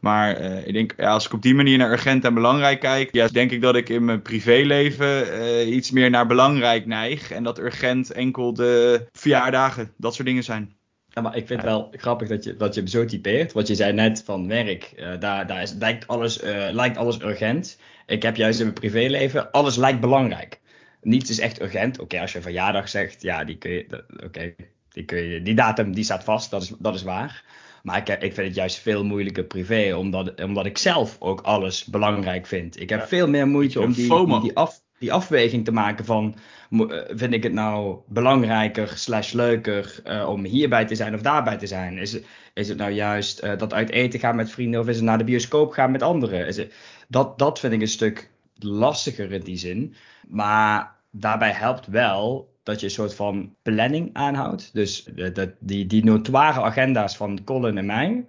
Maar 0.00 0.40
uh, 0.40 0.66
ik 0.66 0.72
denk, 0.72 0.94
ja, 0.96 1.10
als 1.10 1.26
ik 1.26 1.32
op 1.32 1.42
die 1.42 1.54
manier 1.54 1.78
naar 1.78 1.90
urgent 1.90 2.24
en 2.24 2.34
belangrijk 2.34 2.80
kijk, 2.80 3.08
ja, 3.12 3.28
denk 3.28 3.50
ik 3.50 3.60
dat 3.60 3.76
ik 3.76 3.88
in 3.88 4.04
mijn 4.04 4.22
privéleven 4.22 5.74
iets 5.74 5.90
meer 5.90 6.10
naar 6.10 6.26
belangrijk 6.26 6.86
neig. 6.86 7.30
En 7.30 7.42
dat 7.42 7.58
urgent 7.58 8.12
enkel 8.12 8.54
de 8.54 9.06
verjaardagen, 9.12 9.92
dat 9.96 10.14
soort 10.14 10.28
dingen 10.28 10.44
zijn. 10.44 10.75
Ja, 11.16 11.22
maar 11.22 11.36
ik 11.36 11.46
vind 11.46 11.60
het 11.60 11.70
wel 11.70 11.92
grappig 11.92 12.28
dat 12.28 12.44
je, 12.44 12.56
dat 12.56 12.74
je 12.74 12.80
hem 12.80 12.88
zo 12.88 13.04
typeert. 13.04 13.52
Wat 13.52 13.66
je 13.66 13.74
zei 13.74 13.92
net 13.92 14.22
van 14.24 14.48
werk, 14.48 14.92
uh, 14.96 15.20
daar, 15.20 15.46
daar 15.46 15.62
is, 15.62 15.72
lijkt, 15.72 16.06
alles, 16.06 16.40
lijkt 16.70 16.96
alles 16.96 17.20
urgent. 17.20 17.78
Ik 18.06 18.22
heb 18.22 18.36
juist 18.36 18.58
in 18.58 18.64
mijn 18.64 18.78
privéleven, 18.78 19.50
alles 19.50 19.76
lijkt 19.76 20.00
belangrijk. 20.00 20.60
Niets 21.02 21.30
is 21.30 21.38
echt 21.38 21.60
urgent. 21.60 21.98
Oké, 21.98 22.20
als 22.20 22.32
je 22.32 22.40
verjaardag 22.40 22.88
zegt, 22.88 23.22
ja, 23.22 23.44
die 23.44 23.56
kun 23.56 23.70
je, 23.70 24.04
oké, 24.24 24.54
die, 24.88 25.04
kun 25.04 25.22
je, 25.22 25.42
die 25.42 25.54
datum 25.54 25.94
die 25.94 26.04
staat 26.04 26.24
vast, 26.24 26.50
dat 26.50 26.62
is, 26.62 26.72
dat 26.78 26.94
is 26.94 27.02
waar. 27.02 27.44
Maar 27.82 27.96
ik, 27.96 28.08
ik 28.08 28.34
vind 28.34 28.46
het 28.46 28.56
juist 28.56 28.78
veel 28.78 29.04
moeilijker 29.04 29.44
privé, 29.44 29.94
omdat, 29.94 30.42
omdat 30.42 30.66
ik 30.66 30.78
zelf 30.78 31.16
ook 31.18 31.40
alles 31.40 31.84
belangrijk 31.84 32.46
vind. 32.46 32.80
Ik 32.80 32.90
heb 32.90 33.06
veel 33.06 33.28
meer 33.28 33.48
moeite 33.48 33.80
om 33.80 33.92
die, 33.92 34.40
die, 34.40 34.56
af, 34.56 34.80
die 34.98 35.12
afweging 35.12 35.64
te 35.64 35.72
maken 35.72 36.04
van, 36.04 36.34
eh, 36.70 36.86
vind 37.08 37.32
ik 37.32 37.42
het 37.42 37.52
nou 37.52 37.96
belangrijker 38.06 38.88
slash 38.88 39.32
leuker 39.32 40.00
uh, 40.06 40.28
om 40.28 40.44
hierbij 40.44 40.84
te 40.84 40.94
zijn 40.94 41.14
of 41.14 41.20
daarbij 41.20 41.56
te 41.56 41.66
zijn? 41.66 41.98
Is, 41.98 42.18
is 42.54 42.68
het 42.68 42.78
nou 42.78 42.90
juist 42.90 43.44
uh, 43.44 43.58
dat 43.58 43.72
uit 43.72 43.90
eten 43.90 44.20
gaan 44.20 44.36
met 44.36 44.50
vrienden 44.50 44.80
of 44.80 44.88
is 44.88 44.96
het 44.96 45.04
naar 45.04 45.18
de 45.18 45.24
bioscoop 45.24 45.72
gaan 45.72 45.90
met 45.90 46.02
anderen? 46.02 46.68
Dat, 47.08 47.38
dat 47.38 47.58
vind 47.58 47.72
ik 47.72 47.80
een 47.80 47.88
stuk 47.88 48.30
lastiger 48.58 49.32
in 49.32 49.40
die 49.40 49.56
zin. 49.56 49.94
Maar 50.28 50.94
daarbij 51.10 51.52
helpt 51.52 51.86
wel 51.86 52.54
dat 52.62 52.80
je 52.80 52.86
een 52.86 52.92
soort 52.92 53.14
van 53.14 53.54
planning 53.62 54.10
aanhoudt. 54.12 54.70
Dus 54.72 55.04
de, 55.04 55.54
die, 55.60 55.86
die 55.86 56.04
notoire 56.04 56.60
agenda's 56.60 57.16
van 57.16 57.44
Colin 57.44 57.78
en 57.78 57.86
mij, 57.86 58.26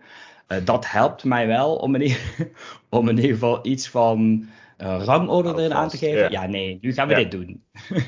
dat 0.64 0.92
helpt 0.92 1.24
mij 1.24 1.48
wel 1.48 1.76
om 1.76 1.96
in, 1.96 2.18
om 2.90 3.10
in 3.10 3.16
ieder 3.16 3.32
geval 3.32 3.60
iets 3.62 3.90
van 3.90 4.50
uh, 4.78 5.04
rangorde 5.04 5.50
erin 5.50 5.74
aan 5.74 5.90
te 5.90 5.98
geven. 5.98 6.32
Ja, 6.32 6.46
nee, 6.46 6.78
nu 6.82 6.94
gaan 6.94 7.08
we 7.08 7.16
dit 7.16 7.32
doen. 7.32 7.64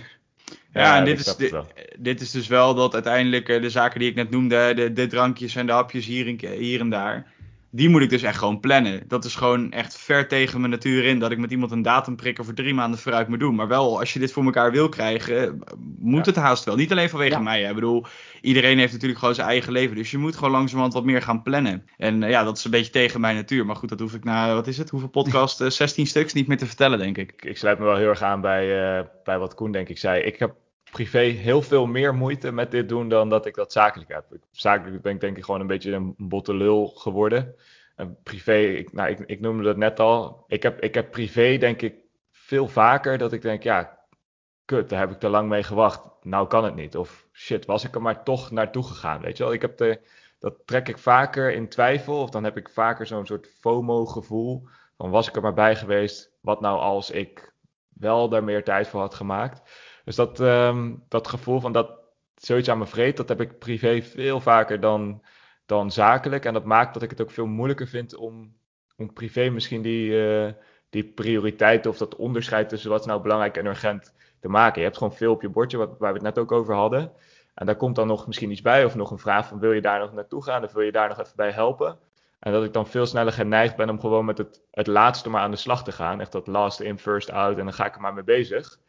Ja, 0.74 0.98
en 0.98 1.06
dit 1.06 1.20
is, 1.20 1.36
dit, 1.36 1.56
dit, 2.00 2.22
is 2.22 2.32
dus 2.32 2.48
wel 2.48 2.76
dat 2.76 2.94
uiteindelijk 2.94 3.50
uh, 3.50 3.62
de 3.62 3.70
zaken 3.70 4.00
die 4.00 4.10
ik 4.10 4.16
net 4.16 4.30
noemde, 4.30 4.74
de, 4.76 4.94
de 4.94 5.08
drankjes 5.08 5.56
en 5.56 5.66
de 5.66 5.72
hapjes 5.72 6.06
hier 6.06 6.28
en, 6.28 6.58
hier 6.58 6.80
en 6.80 6.90
daar, 6.90 7.34
die 7.72 7.90
moet 7.90 8.02
ik 8.02 8.10
dus 8.10 8.22
echt 8.22 8.38
gewoon 8.38 8.60
plannen. 8.60 9.04
Dat 9.08 9.26
is 9.26 9.36
gewoon 9.36 9.72
echt 9.72 9.98
ver 9.98 10.28
tegen 10.28 10.60
mijn 10.60 10.72
natuur 10.72 11.06
in 11.06 11.20
dat 11.20 11.32
ik 11.32 11.38
met 11.38 11.52
iemand 11.52 11.72
een 11.72 11.82
datum 11.82 12.16
prikken 12.16 12.46
voor 12.46 12.54
drie 12.54 12.74
maanden 12.74 13.00
vooruit 13.00 13.28
moet 13.28 13.40
doen. 13.40 13.56
Maar 13.56 13.68
wel, 13.68 14.00
als 14.00 14.14
je 14.14 14.20
dit 14.20 14.32
voor 14.32 14.44
elkaar 14.44 14.72
wil 14.72 14.90
krijgen, 14.90 15.64
moet 16.00 16.26
het 16.26 16.36
haast 16.36 16.64
wel. 16.64 16.76
Niet 16.76 16.92
alleen 16.92 17.10
vanwege 17.10 17.42
mij. 17.42 17.64
Ik 17.64 17.76
bedoel, 17.76 18.06
iedereen 18.42 18.78
heeft 18.78 18.92
natuurlijk 18.92 19.20
gewoon 19.20 19.36
zijn 19.36 19.48
eigen 19.48 19.72
leven. 19.72 19.96
Dus 19.96 20.12
je 20.12 20.18
moet 20.18 20.36
gewoon 20.36 20.52
langzamerhand 20.52 20.94
wat 20.94 21.04
meer 21.04 21.22
gaan 21.22 21.42
plannen. 21.42 21.86
En 21.98 22.22
uh, 22.22 22.30
ja, 22.30 22.44
dat 22.44 22.58
is 22.58 22.64
een 22.64 22.72
beetje 22.72 22.92
tegen 22.92 23.22
mijn 23.22 23.36
natuur. 23.36 23.66
Maar 23.66 23.76
goed, 23.76 23.90
dat 23.90 24.00
hoef 24.00 24.14
ik 24.14 24.24
na, 24.24 24.54
wat 24.54 24.68
is 24.68 24.78
het, 24.78 24.90
hoeveel 24.90 25.10
podcast? 25.10 25.62
Uh, 25.62 25.68
eh, 25.68 25.74
16 25.74 26.08
stuks 26.08 26.34
niet 26.34 26.48
meer 26.48 26.58
te 26.58 26.66
vertellen, 26.66 27.00
denk 27.00 27.18
ik. 27.18 27.34
Ik 27.46 27.58
sluit 27.58 27.80
me 27.80 27.86
wel 27.86 27.96
heel 27.96 28.10
erg 28.10 28.22
aan 28.22 28.42
bij, 28.42 28.98
uh, 29.00 29.06
bij 29.24 29.40
wat 29.40 29.56
Koen 29.56 29.72
denk 29.72 29.90
ik 29.90 29.98
zei. 29.98 30.22
Ik 30.22 30.40
heb 30.40 30.56
privé 30.92 31.20
heel 31.20 31.62
veel 31.62 31.86
meer 31.86 32.16
moeite 32.16 32.52
met 32.52 32.72
dit 32.72 32.90
doen 32.90 33.10
dan 33.10 33.30
dat 33.30 33.46
ik 33.46 33.56
dat 33.56 33.72
zakelijk 33.72 34.14
heb. 34.14 34.26
Zakelijk 34.52 35.02
ben 35.02 35.14
ik 35.14 35.22
denk 35.22 35.38
ik 35.38 35.44
gewoon 35.44 35.62
een 35.62 35.68
beetje 35.68 35.92
een 35.92 36.16
botte 36.18 36.54
lul 36.54 36.88
geworden. 36.88 37.56
En 37.96 38.18
privé, 38.24 38.58
ik, 38.58 38.94
nou, 38.94 39.10
ik, 39.10 39.20
ik 39.20 39.40
noemde 39.40 39.64
dat 39.64 39.78
net 39.78 40.00
al. 40.00 40.44
Ik 40.48 40.64
heb, 40.64 40.82
ik 40.82 40.94
heb 40.94 41.12
privé 41.12 41.58
denk 41.58 41.82
ik 41.82 41.96
veel 42.32 42.68
vaker 42.68 43.18
dat 43.18 43.34
ik 43.34 43.42
denk, 43.42 43.64
ja, 43.64 44.00
kut, 44.66 44.90
daar 44.90 45.00
heb 45.00 45.12
ik 45.12 45.20
te 45.20 45.30
lang 45.30 45.50
mee 45.50 45.64
gewacht. 45.64 46.02
Nou 46.22 46.48
kan 46.48 46.64
het 46.64 46.76
niet. 46.76 46.98
Of 46.98 47.28
shit, 47.32 47.66
was 47.66 47.84
ik 47.84 47.96
er 47.96 48.02
maar 48.02 48.24
toch 48.24 48.52
naartoe 48.52 48.84
gegaan, 48.84 49.22
weet 49.22 49.38
je 49.38 49.44
wel. 49.44 49.54
Ik 49.54 49.62
heb 49.62 49.78
de, 49.78 50.00
dat 50.40 50.56
trek 50.66 50.88
ik 50.88 50.98
vaker 50.98 51.54
in 51.54 51.70
twijfel. 51.70 52.22
Of 52.22 52.30
dan 52.30 52.44
heb 52.44 52.58
ik 52.58 52.70
vaker 52.70 53.08
zo'n 53.08 53.26
soort 53.26 53.56
FOMO-gevoel. 53.60 54.68
Van 54.98 55.10
was 55.10 55.28
ik 55.28 55.36
er 55.36 55.42
maar 55.42 55.54
bij 55.54 55.76
geweest. 55.76 56.32
Wat 56.42 56.62
nou 56.62 56.80
als 56.80 57.12
ik 57.12 57.54
wel 57.90 58.30
daar 58.30 58.44
meer 58.44 58.64
tijd 58.64 58.88
voor 58.88 59.00
had 59.00 59.16
gemaakt. 59.16 59.62
Dus 60.10 60.18
dat, 60.18 60.40
ehm, 60.40 60.96
dat 61.08 61.28
gevoel 61.28 61.60
van 61.60 61.72
dat 61.72 61.92
zoiets 62.36 62.70
aan 62.70 62.78
me 62.78 62.86
vreet, 62.86 63.18
dat 63.18 63.30
heb 63.30 63.42
ik 63.42 63.60
privé 63.60 64.02
veel 64.02 64.40
vaker 64.40 64.80
dan, 64.80 65.24
dan 65.66 65.92
zakelijk. 65.92 66.46
En 66.46 66.54
dat 66.54 66.66
maakt 66.66 66.94
dat 66.94 67.04
ik 67.04 67.10
het 67.10 67.22
ook 67.22 67.32
veel 67.32 67.46
moeilijker 67.46 67.88
vind 67.88 68.16
om, 68.16 68.56
om 68.98 69.14
privé 69.14 69.50
misschien 69.50 69.82
die, 69.82 70.10
uh, 70.12 70.52
die 70.90 71.04
prioriteiten 71.04 71.92
of 71.92 71.98
dat 71.98 72.16
onderscheid 72.16 72.70
tussen 72.70 72.90
wat 72.90 73.00
is 73.00 73.06
nou 73.06 73.22
belangrijk 73.22 73.58
en 73.58 73.66
urgent 73.66 74.14
te 74.40 74.50
maken. 74.50 74.78
Je 74.78 74.86
hebt 74.86 74.98
gewoon 74.98 75.16
veel 75.16 75.32
op 75.32 75.42
je 75.42 75.50
bordje, 75.50 75.78
waar 75.78 75.98
we 75.98 76.06
het 76.08 76.22
net 76.22 76.40
ook 76.40 76.52
over 76.52 76.76
hadden. 76.76 77.12
En 77.54 77.66
daar 77.66 77.76
komt 77.76 77.96
dan 77.96 78.08
nog 78.08 78.28
misschien 78.28 78.52
iets 78.52 78.62
bij 78.62 78.86
of 78.86 78.96
nog 78.96 79.12
een 79.12 79.20
vraag 79.20 79.48
van 79.48 79.60
wil 79.60 79.72
je 79.72 79.82
daar 79.82 80.00
nog 80.00 80.14
naartoe 80.14 80.44
gaan 80.44 80.64
of 80.64 80.72
wil 80.72 80.84
je 80.84 80.92
daar 80.92 81.10
nog 81.10 81.20
even 81.20 81.36
bij 81.36 81.52
helpen. 81.52 82.00
En 82.40 82.52
dat 82.52 82.64
ik 82.64 82.74
dan 82.74 82.88
veel 82.88 83.06
sneller 83.06 83.34
geneigd 83.34 83.76
ben 83.76 83.90
om 83.90 84.00
gewoon 84.00 84.26
met 84.26 84.38
het, 84.38 84.62
het 84.72 84.88
laatste 84.88 85.30
maar 85.30 85.42
aan 85.42 85.52
de 85.52 85.58
slag 85.58 85.84
te 85.84 85.92
gaan. 85.92 86.22
Echt 86.22 86.32
dat 86.32 86.48
last 86.48 86.80
in, 86.80 87.00
first 87.00 87.32
out 87.32 87.58
en 87.58 87.64
dan 87.64 87.74
ga 87.74 87.86
ik 87.86 87.96
er 87.96 88.02
maar 88.02 88.14
mee 88.14 88.24
bezig. 88.24 88.80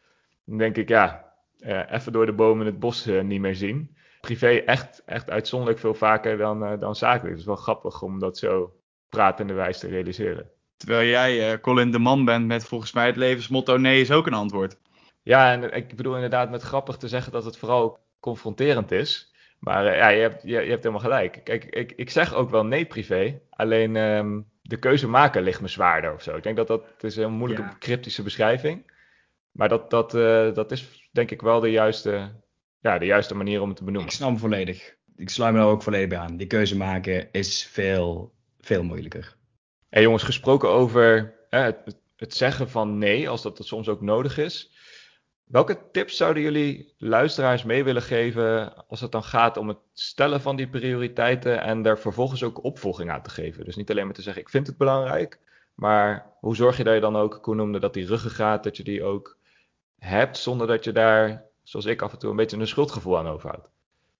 Dan 0.45 0.57
denk 0.57 0.77
ik, 0.77 0.89
ja, 0.89 1.33
uh, 1.59 1.91
even 1.91 2.11
door 2.11 2.25
de 2.25 2.33
bomen 2.33 2.65
het 2.65 2.79
bos 2.79 3.07
uh, 3.07 3.21
niet 3.21 3.41
meer 3.41 3.55
zien. 3.55 3.95
Privé 4.21 4.47
echt, 4.47 5.03
echt 5.05 5.29
uitzonderlijk 5.29 5.79
veel 5.79 5.93
vaker 5.93 6.37
dan, 6.37 6.63
uh, 6.63 6.79
dan 6.79 6.95
zakelijk. 6.95 7.29
Het 7.29 7.39
is 7.39 7.45
wel 7.45 7.55
grappig 7.55 8.01
om 8.01 8.19
dat 8.19 8.37
zo 8.37 8.73
pratende 9.09 9.53
wijs 9.53 9.79
te 9.79 9.87
realiseren. 9.87 10.49
Terwijl 10.77 11.07
jij, 11.07 11.59
Colin, 11.59 11.91
de 11.91 11.99
man 11.99 12.25
bent 12.25 12.47
met 12.47 12.65
volgens 12.65 12.93
mij 12.93 13.05
het 13.05 13.15
levensmotto 13.15 13.77
nee 13.77 14.01
is 14.01 14.11
ook 14.11 14.27
een 14.27 14.33
antwoord. 14.33 14.77
Ja, 15.23 15.51
en 15.51 15.73
ik 15.73 15.95
bedoel 15.95 16.15
inderdaad 16.15 16.49
met 16.49 16.61
grappig 16.61 16.97
te 16.97 17.07
zeggen 17.07 17.31
dat 17.31 17.45
het 17.45 17.57
vooral 17.57 17.99
confronterend 18.19 18.91
is. 18.91 19.31
Maar 19.59 19.95
ja, 19.95 20.07
je 20.07 20.21
hebt, 20.21 20.41
je, 20.43 20.49
je, 20.49 20.69
hebt 20.69 20.83
helemaal 20.83 20.99
gelijk. 20.99 21.41
Kijk, 21.43 21.65
ik, 21.65 21.93
ik 21.95 22.09
zeg 22.09 22.33
ook 22.33 22.49
wel 22.49 22.65
nee 22.65 22.85
privé. 22.85 23.41
Alleen 23.49 23.95
um, 23.95 24.47
de 24.61 24.77
keuze 24.77 25.07
maken 25.07 25.43
ligt 25.43 25.61
me 25.61 25.67
zwaarder 25.67 26.13
of 26.13 26.21
zo. 26.21 26.35
Ik 26.35 26.43
denk 26.43 26.57
dat 26.57 26.67
dat 26.67 26.83
is 26.99 27.15
een 27.15 27.31
moeilijke 27.31 27.63
ja. 27.63 27.75
cryptische 27.79 28.23
beschrijving. 28.23 28.90
Maar 29.51 29.69
dat, 29.69 29.89
dat, 29.89 30.13
uh, 30.13 30.53
dat 30.53 30.71
is 30.71 31.09
denk 31.11 31.31
ik 31.31 31.41
wel 31.41 31.59
de 31.59 31.71
juiste, 31.71 32.31
ja, 32.79 32.97
de 32.97 33.05
juiste 33.05 33.35
manier 33.35 33.61
om 33.61 33.67
het 33.67 33.77
te 33.77 33.83
benoemen. 33.83 34.09
Ik 34.09 34.15
snap 34.15 34.29
hem 34.29 34.37
volledig. 34.37 34.95
Ik 35.15 35.29
sluit 35.29 35.53
me 35.53 35.59
er 35.59 35.65
ook 35.65 35.83
volledig 35.83 36.07
bij 36.07 36.17
aan. 36.17 36.37
Die 36.37 36.47
keuze 36.47 36.77
maken 36.77 37.31
is 37.31 37.65
veel, 37.65 38.33
veel 38.59 38.83
moeilijker. 38.83 39.35
Hey 39.89 40.01
jongens, 40.01 40.23
gesproken 40.23 40.69
over 40.69 41.35
het, 41.49 41.97
het, 42.15 42.35
zeggen 42.35 42.69
van 42.69 42.97
nee, 42.97 43.29
als 43.29 43.41
dat, 43.41 43.57
dat 43.57 43.67
soms 43.67 43.87
ook 43.87 44.01
nodig 44.01 44.37
is. 44.37 44.71
Welke 45.43 45.89
tips 45.91 46.17
zouden 46.17 46.43
jullie 46.43 46.93
luisteraars 46.97 47.63
mee 47.63 47.83
willen 47.83 48.01
geven 48.01 48.75
als 48.87 49.01
het 49.01 49.11
dan 49.11 49.23
gaat 49.23 49.57
om 49.57 49.67
het 49.67 49.77
stellen 49.93 50.41
van 50.41 50.55
die 50.55 50.69
prioriteiten 50.69 51.61
en 51.61 51.81
daar 51.81 51.99
vervolgens 51.99 52.43
ook 52.43 52.63
opvolging 52.63 53.11
aan 53.11 53.21
te 53.21 53.29
geven? 53.29 53.65
Dus 53.65 53.75
niet 53.75 53.91
alleen 53.91 54.05
maar 54.05 54.13
te 54.13 54.21
zeggen 54.21 54.41
ik 54.41 54.49
vind 54.49 54.67
het 54.67 54.77
belangrijk, 54.77 55.39
maar 55.75 56.25
hoe 56.39 56.55
zorg 56.55 56.77
je 56.77 56.83
dat 56.83 56.93
je 56.93 56.99
dan 56.99 57.15
ook, 57.15 57.41
Koen 57.41 57.55
noemde 57.55 57.79
dat 57.79 57.93
die 57.93 58.05
ruggengraat, 58.05 58.63
dat 58.63 58.77
je 58.77 58.83
die 58.83 59.03
ook 59.03 59.37
hebt 60.05 60.37
zonder 60.37 60.67
dat 60.67 60.83
je 60.83 60.91
daar, 60.91 61.43
zoals 61.63 61.85
ik 61.85 62.01
af 62.01 62.11
en 62.11 62.19
toe, 62.19 62.29
een 62.29 62.35
beetje 62.35 62.57
een 62.57 62.67
schuldgevoel 62.67 63.17
aan 63.17 63.27
overhoudt. 63.27 63.69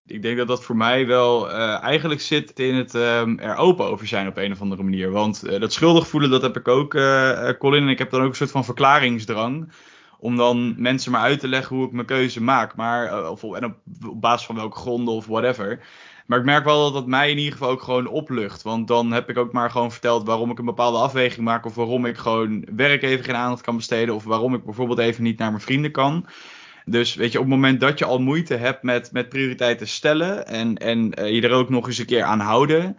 Ik 0.06 0.22
denk 0.22 0.38
dat 0.38 0.48
dat 0.48 0.64
voor 0.64 0.76
mij 0.76 1.08
wel 1.08 1.50
uh, 1.50 1.84
eigenlijk 1.84 2.22
zit 2.22 2.60
in 2.60 2.76
het 2.76 2.94
um, 2.94 3.40
er 3.40 3.56
open 3.56 3.86
over 3.86 4.08
zijn 4.08 4.28
op 4.28 4.38
een 4.38 4.52
of 4.52 4.62
andere 4.62 4.84
manier. 4.84 5.12
Want 5.12 5.44
uh, 5.46 5.60
dat 5.60 5.74
schuldig 5.74 6.08
voelen, 6.08 6.30
dat 6.30 6.42
heb 6.42 6.58
ik 6.58 6.68
ook, 6.68 6.94
uh, 6.94 7.50
Colin. 7.50 7.84
En 7.84 7.90
ik 7.90 7.98
heb 7.98 8.10
dan 8.10 8.22
ook 8.22 8.30
een 8.30 8.36
soort 8.36 8.52
van 8.52 8.66
verklaringsdrang. 8.66 9.72
Om 10.20 10.38
dan 10.38 10.82
mensen 10.82 11.12
maar 11.12 11.22
uit 11.22 11.40
te 11.40 11.48
leggen 11.48 11.76
hoe 11.76 11.86
ik 11.86 11.92
mijn 11.92 12.06
keuze 12.06 12.42
maak. 12.42 12.76
Maar, 12.76 13.30
of, 13.30 13.44
en 13.44 13.66
op 13.66 14.22
basis 14.22 14.46
van 14.46 14.56
welke 14.56 14.78
gronden 14.78 15.14
of 15.14 15.26
whatever. 15.26 15.80
Maar 16.26 16.40
ik 16.40 16.46
merk 16.46 16.64
wel 16.64 16.84
dat 16.84 16.94
dat 16.94 17.08
mij 17.08 17.30
in 17.30 17.38
ieder 17.38 17.52
geval 17.52 17.70
ook 17.70 17.82
gewoon 17.82 18.08
oplucht. 18.08 18.62
Want 18.62 18.88
dan 18.88 19.12
heb 19.12 19.30
ik 19.30 19.38
ook 19.38 19.52
maar 19.52 19.72
gewoon 19.72 19.92
verteld 19.92 20.26
waarom 20.26 20.52
ik 20.52 20.60
een 20.60 20.66
bepaalde 20.66 20.98
afweging 20.98 21.46
maak. 21.46 21.66
Of 21.66 21.76
waarom 21.76 22.06
ik 22.06 22.18
gewoon 22.18 22.66
werk 22.76 23.04
even 23.04 23.26
geen 23.26 23.36
aandacht 23.36 23.62
kan 23.62 23.76
besteden. 23.76 24.16
Of 24.16 24.24
waarom 24.24 24.54
ik 24.54 24.64
bijvoorbeeld 24.64 25.00
even 25.00 25.24
niet 25.24 25.38
naar 25.38 25.50
mijn 25.50 25.62
vrienden 25.62 25.92
kan. 25.92 26.26
Dus 26.86 27.16
weet 27.16 27.32
je, 27.32 27.38
op 27.38 27.46
het 27.46 27.54
moment 27.54 27.80
dat 27.80 28.00
je 28.00 28.06
al 28.06 28.20
moeite 28.20 28.56
hebt 28.56 28.84
met, 28.84 29.12
met 29.12 29.30
prioriteiten 29.30 29.88
stellen. 29.88 30.48
En, 30.48 30.78
en 30.78 31.20
uh, 31.20 31.30
je 31.30 31.42
er 31.42 31.52
ook 31.52 31.70
nog 31.70 31.88
eens 31.88 31.98
een 31.98 32.06
keer 32.06 32.24
aan 32.24 32.40
houden. 32.40 32.98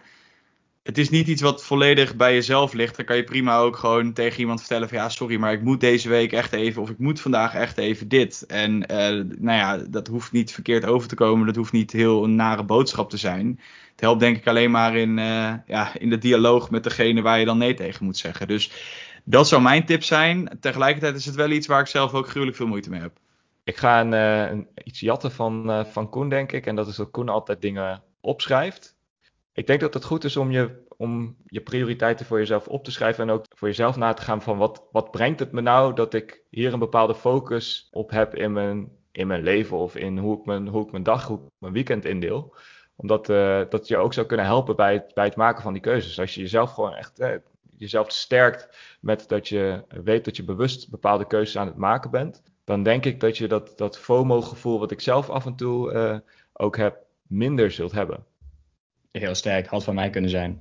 Het 0.83 0.99
is 0.99 1.11
niet 1.11 1.29
iets 1.29 1.43
wat 1.43 1.65
volledig 1.65 2.17
bij 2.17 2.35
jezelf 2.35 2.73
ligt. 2.73 2.97
Dan 2.97 3.05
kan 3.05 3.17
je 3.17 3.25
prima 3.25 3.59
ook 3.59 3.77
gewoon 3.77 4.13
tegen 4.13 4.41
iemand 4.41 4.61
vertellen 4.61 4.89
van 4.89 4.99
ja, 4.99 5.09
sorry, 5.09 5.37
maar 5.37 5.53
ik 5.53 5.63
moet 5.63 5.81
deze 5.81 6.09
week 6.09 6.33
echt 6.33 6.53
even 6.53 6.83
of 6.83 6.91
ik 6.91 6.99
moet 6.99 7.21
vandaag 7.21 7.55
echt 7.55 7.79
even 7.79 8.09
dit. 8.09 8.45
En 8.47 8.73
uh, 8.73 9.25
nou 9.39 9.59
ja, 9.59 9.77
dat 9.77 10.07
hoeft 10.07 10.33
niet 10.33 10.53
verkeerd 10.53 10.85
over 10.85 11.09
te 11.09 11.15
komen. 11.15 11.47
Dat 11.47 11.57
hoeft 11.57 11.73
niet 11.73 11.93
heel 11.93 12.25
een 12.25 12.35
nare 12.35 12.65
boodschap 12.65 13.11
te 13.11 13.17
zijn. 13.17 13.61
Het 13.91 14.01
helpt 14.01 14.21
denk 14.21 14.37
ik 14.37 14.47
alleen 14.47 14.71
maar 14.71 14.97
in, 14.97 15.19
uh, 15.19 15.55
ja, 15.67 15.99
in 15.99 16.11
de 16.11 16.19
dialoog 16.19 16.71
met 16.71 16.85
degene 16.85 17.23
waar 17.23 17.39
je 17.39 17.45
dan 17.45 17.59
nee 17.59 17.75
tegen 17.75 18.05
moet 18.05 18.17
zeggen. 18.17 18.49
Dus 18.49 18.73
dat 19.25 19.49
zou 19.49 19.63
mijn 19.63 19.85
tip 19.87 20.03
zijn. 20.03 20.59
Tegelijkertijd 20.61 21.17
is 21.17 21.27
het 21.27 21.35
wel 21.35 21.51
iets 21.51 21.67
waar 21.67 21.81
ik 21.81 21.87
zelf 21.87 22.15
ook 22.15 22.29
gruwelijk 22.29 22.57
veel 22.57 22.67
moeite 22.67 22.91
mee 22.91 23.01
heb. 23.01 23.19
Ik 23.65 23.77
ga 23.77 24.01
een, 24.01 24.13
een 24.13 24.69
iets 24.85 25.01
jatten 25.01 25.33
van, 25.33 25.87
van 25.91 26.09
Koen, 26.09 26.29
denk 26.29 26.53
ik. 26.53 26.67
En 26.67 26.77
dat 26.77 26.89
is 26.89 26.97
dat 26.97 27.11
Koen 27.11 27.29
altijd 27.29 27.61
dingen 27.61 28.03
opschrijft. 28.21 28.97
Ik 29.55 29.67
denk 29.67 29.81
dat 29.81 29.95
het 29.95 30.05
goed 30.05 30.25
is 30.25 30.37
om 30.37 30.51
je, 30.51 30.85
om 30.97 31.37
je 31.47 31.61
prioriteiten 31.61 32.27
voor 32.27 32.39
jezelf 32.39 32.69
op 32.69 32.85
te 32.85 32.91
schrijven 32.91 33.29
en 33.29 33.35
ook 33.35 33.45
voor 33.57 33.69
jezelf 33.69 33.97
na 33.97 34.13
te 34.13 34.23
gaan 34.23 34.43
van 34.43 34.59
wat, 34.59 34.85
wat 34.93 35.11
brengt 35.11 35.41
het 35.41 35.53
me 35.53 35.61
nou 35.61 35.95
dat 35.95 36.15
ik 36.15 36.43
hier 36.51 36.73
een 36.73 36.79
bepaalde 36.79 37.15
focus 37.15 37.89
op 37.91 38.11
heb 38.11 38.35
in 38.35 38.53
mijn, 38.53 38.91
in 39.11 39.27
mijn 39.27 39.43
leven 39.43 39.77
of 39.77 39.97
in 39.97 40.19
hoe 40.19 40.39
ik 40.39 40.45
mijn, 40.45 40.69
hoe 40.69 40.85
ik 40.85 40.91
mijn 40.91 41.03
dag, 41.03 41.27
hoe 41.27 41.39
ik 41.39 41.51
mijn 41.59 41.73
weekend 41.73 42.05
indeel. 42.05 42.55
Omdat 42.97 43.29
uh, 43.29 43.61
dat 43.69 43.89
je 43.89 43.97
ook 43.97 44.13
zou 44.13 44.27
kunnen 44.27 44.47
helpen 44.47 44.77
bij 44.77 44.93
het, 44.93 45.15
bij 45.15 45.25
het 45.25 45.37
maken 45.37 45.63
van 45.63 45.73
die 45.73 45.83
keuzes. 45.83 46.21
Als 46.21 46.35
je 46.35 46.41
jezelf 46.41 46.73
gewoon 46.73 46.95
echt 46.95 47.21
uh, 47.21 47.35
jezelf 47.77 48.13
sterkt 48.13 48.97
met 49.01 49.29
dat 49.29 49.49
je 49.49 49.85
weet 49.89 50.25
dat 50.25 50.37
je 50.37 50.45
bewust 50.45 50.91
bepaalde 50.91 51.27
keuzes 51.27 51.57
aan 51.57 51.67
het 51.67 51.77
maken 51.77 52.11
bent, 52.11 52.43
dan 52.65 52.83
denk 52.83 53.05
ik 53.05 53.21
dat 53.21 53.39
je 53.39 53.49
dat, 53.49 53.73
dat 53.77 53.99
FOMO-gevoel 53.99 54.79
wat 54.79 54.91
ik 54.91 55.01
zelf 55.01 55.31
af 55.31 55.47
en 55.47 55.57
toe 55.57 55.93
uh, 55.93 56.19
ook 56.53 56.77
heb, 56.77 56.97
minder 57.27 57.71
zult 57.71 57.93
hebben. 57.93 58.25
Heel 59.13 59.35
sterk, 59.35 59.67
had 59.67 59.85
van 59.85 59.95
mij 59.95 60.11
kunnen 60.11 60.31
zijn. 60.31 60.61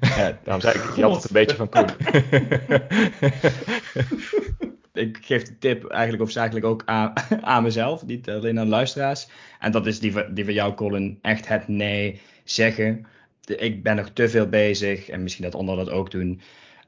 Ja, 0.16 0.38
daarom 0.44 0.60
zei 0.60 0.78
ik, 0.78 0.96
je 0.96 1.02
had 1.02 1.14
het 1.14 1.24
een 1.24 1.32
beetje 1.32 1.56
van 1.56 1.68
Koen. 1.68 1.88
ik 5.06 5.18
geef 5.20 5.42
de 5.42 5.58
tip 5.58 5.88
eigenlijk 5.88 6.22
hoofdzakelijk 6.22 6.66
ook 6.66 6.82
aan, 6.84 7.12
aan 7.40 7.62
mezelf, 7.62 8.06
niet 8.06 8.30
alleen 8.30 8.58
aan 8.58 8.68
luisteraars. 8.68 9.28
En 9.58 9.72
dat 9.72 9.86
is 9.86 10.00
die, 10.00 10.32
die 10.32 10.44
van 10.44 10.54
jou, 10.54 10.74
Colin, 10.74 11.18
echt 11.22 11.48
het 11.48 11.68
nee 11.68 12.20
zeggen. 12.44 13.06
Ik 13.44 13.82
ben 13.82 13.96
nog 13.96 14.08
te 14.08 14.28
veel 14.28 14.48
bezig, 14.48 15.08
en 15.08 15.22
misschien 15.22 15.44
dat 15.44 15.54
anderen 15.54 15.84
dat 15.84 15.94
ook 15.94 16.10
doen. 16.10 16.40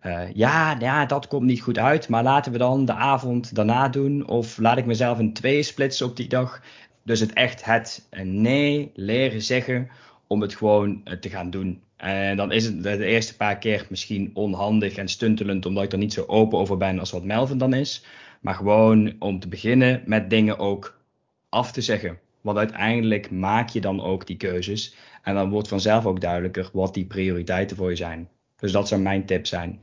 Uh, 0.07 0.23
ja, 0.35 0.77
ja, 0.79 1.07
dat 1.07 1.27
komt 1.27 1.47
niet 1.47 1.63
goed 1.63 1.79
uit, 1.79 2.09
maar 2.09 2.23
laten 2.23 2.53
we 2.53 2.59
dan 2.59 2.85
de 2.85 2.95
avond 2.95 3.55
daarna 3.55 3.89
doen. 3.89 4.29
Of 4.29 4.59
laat 4.59 4.79
ik 4.79 4.87
mezelf 4.87 5.19
in 5.19 5.33
twee 5.33 5.63
splitsen 5.63 6.07
op 6.07 6.17
die 6.17 6.29
dag. 6.29 6.63
Dus 7.03 7.21
het 7.21 7.33
echt 7.33 7.65
het 7.65 8.07
nee 8.23 8.91
leren 8.95 9.43
zeggen 9.43 9.91
om 10.33 10.41
het 10.41 10.55
gewoon 10.55 11.03
te 11.21 11.29
gaan 11.29 11.51
doen. 11.51 11.83
En 11.97 12.37
dan 12.37 12.53
is 12.53 12.65
het 12.65 12.83
de 12.83 13.05
eerste 13.05 13.37
paar 13.37 13.59
keer 13.59 13.87
misschien 13.89 14.31
onhandig 14.35 14.97
en 14.97 15.09
stuntelend, 15.09 15.67
omdat 15.67 15.85
ik 15.85 15.93
er 15.93 15.99
niet 15.99 16.13
zo 16.13 16.25
open 16.27 16.59
over 16.59 16.77
ben 16.77 16.99
als 16.99 17.11
wat 17.11 17.25
Melvin 17.25 17.59
dan 17.59 17.75
is. 17.75 18.05
Maar 18.41 18.55
gewoon 18.55 19.15
om 19.19 19.41
te 19.41 19.49
beginnen 19.49 20.03
met 20.07 20.31
dingen 20.31 20.59
ook 20.59 21.01
af 21.49 21.73
te 21.73 21.81
zeggen. 21.81 22.19
Want 22.41 22.59
uiteindelijk 22.59 23.31
maak 23.31 23.69
je 23.69 23.81
dan 23.81 24.03
ook 24.03 24.27
die 24.27 24.37
keuzes. 24.37 24.95
En 25.23 25.35
dan 25.35 25.51
wordt 25.51 25.69
vanzelf 25.69 26.07
ook 26.07 26.21
duidelijker 26.21 26.71
wat 26.73 26.95
die 26.95 27.07
prioriteiten 27.07 27.77
voor 27.77 27.91
je 27.91 27.97
zijn. 27.97 28.29
Dus 28.57 28.73
dat 28.73 28.89
zou 28.89 29.01
mijn 29.01 29.27
tip 29.27 29.47
zijn. 29.47 29.81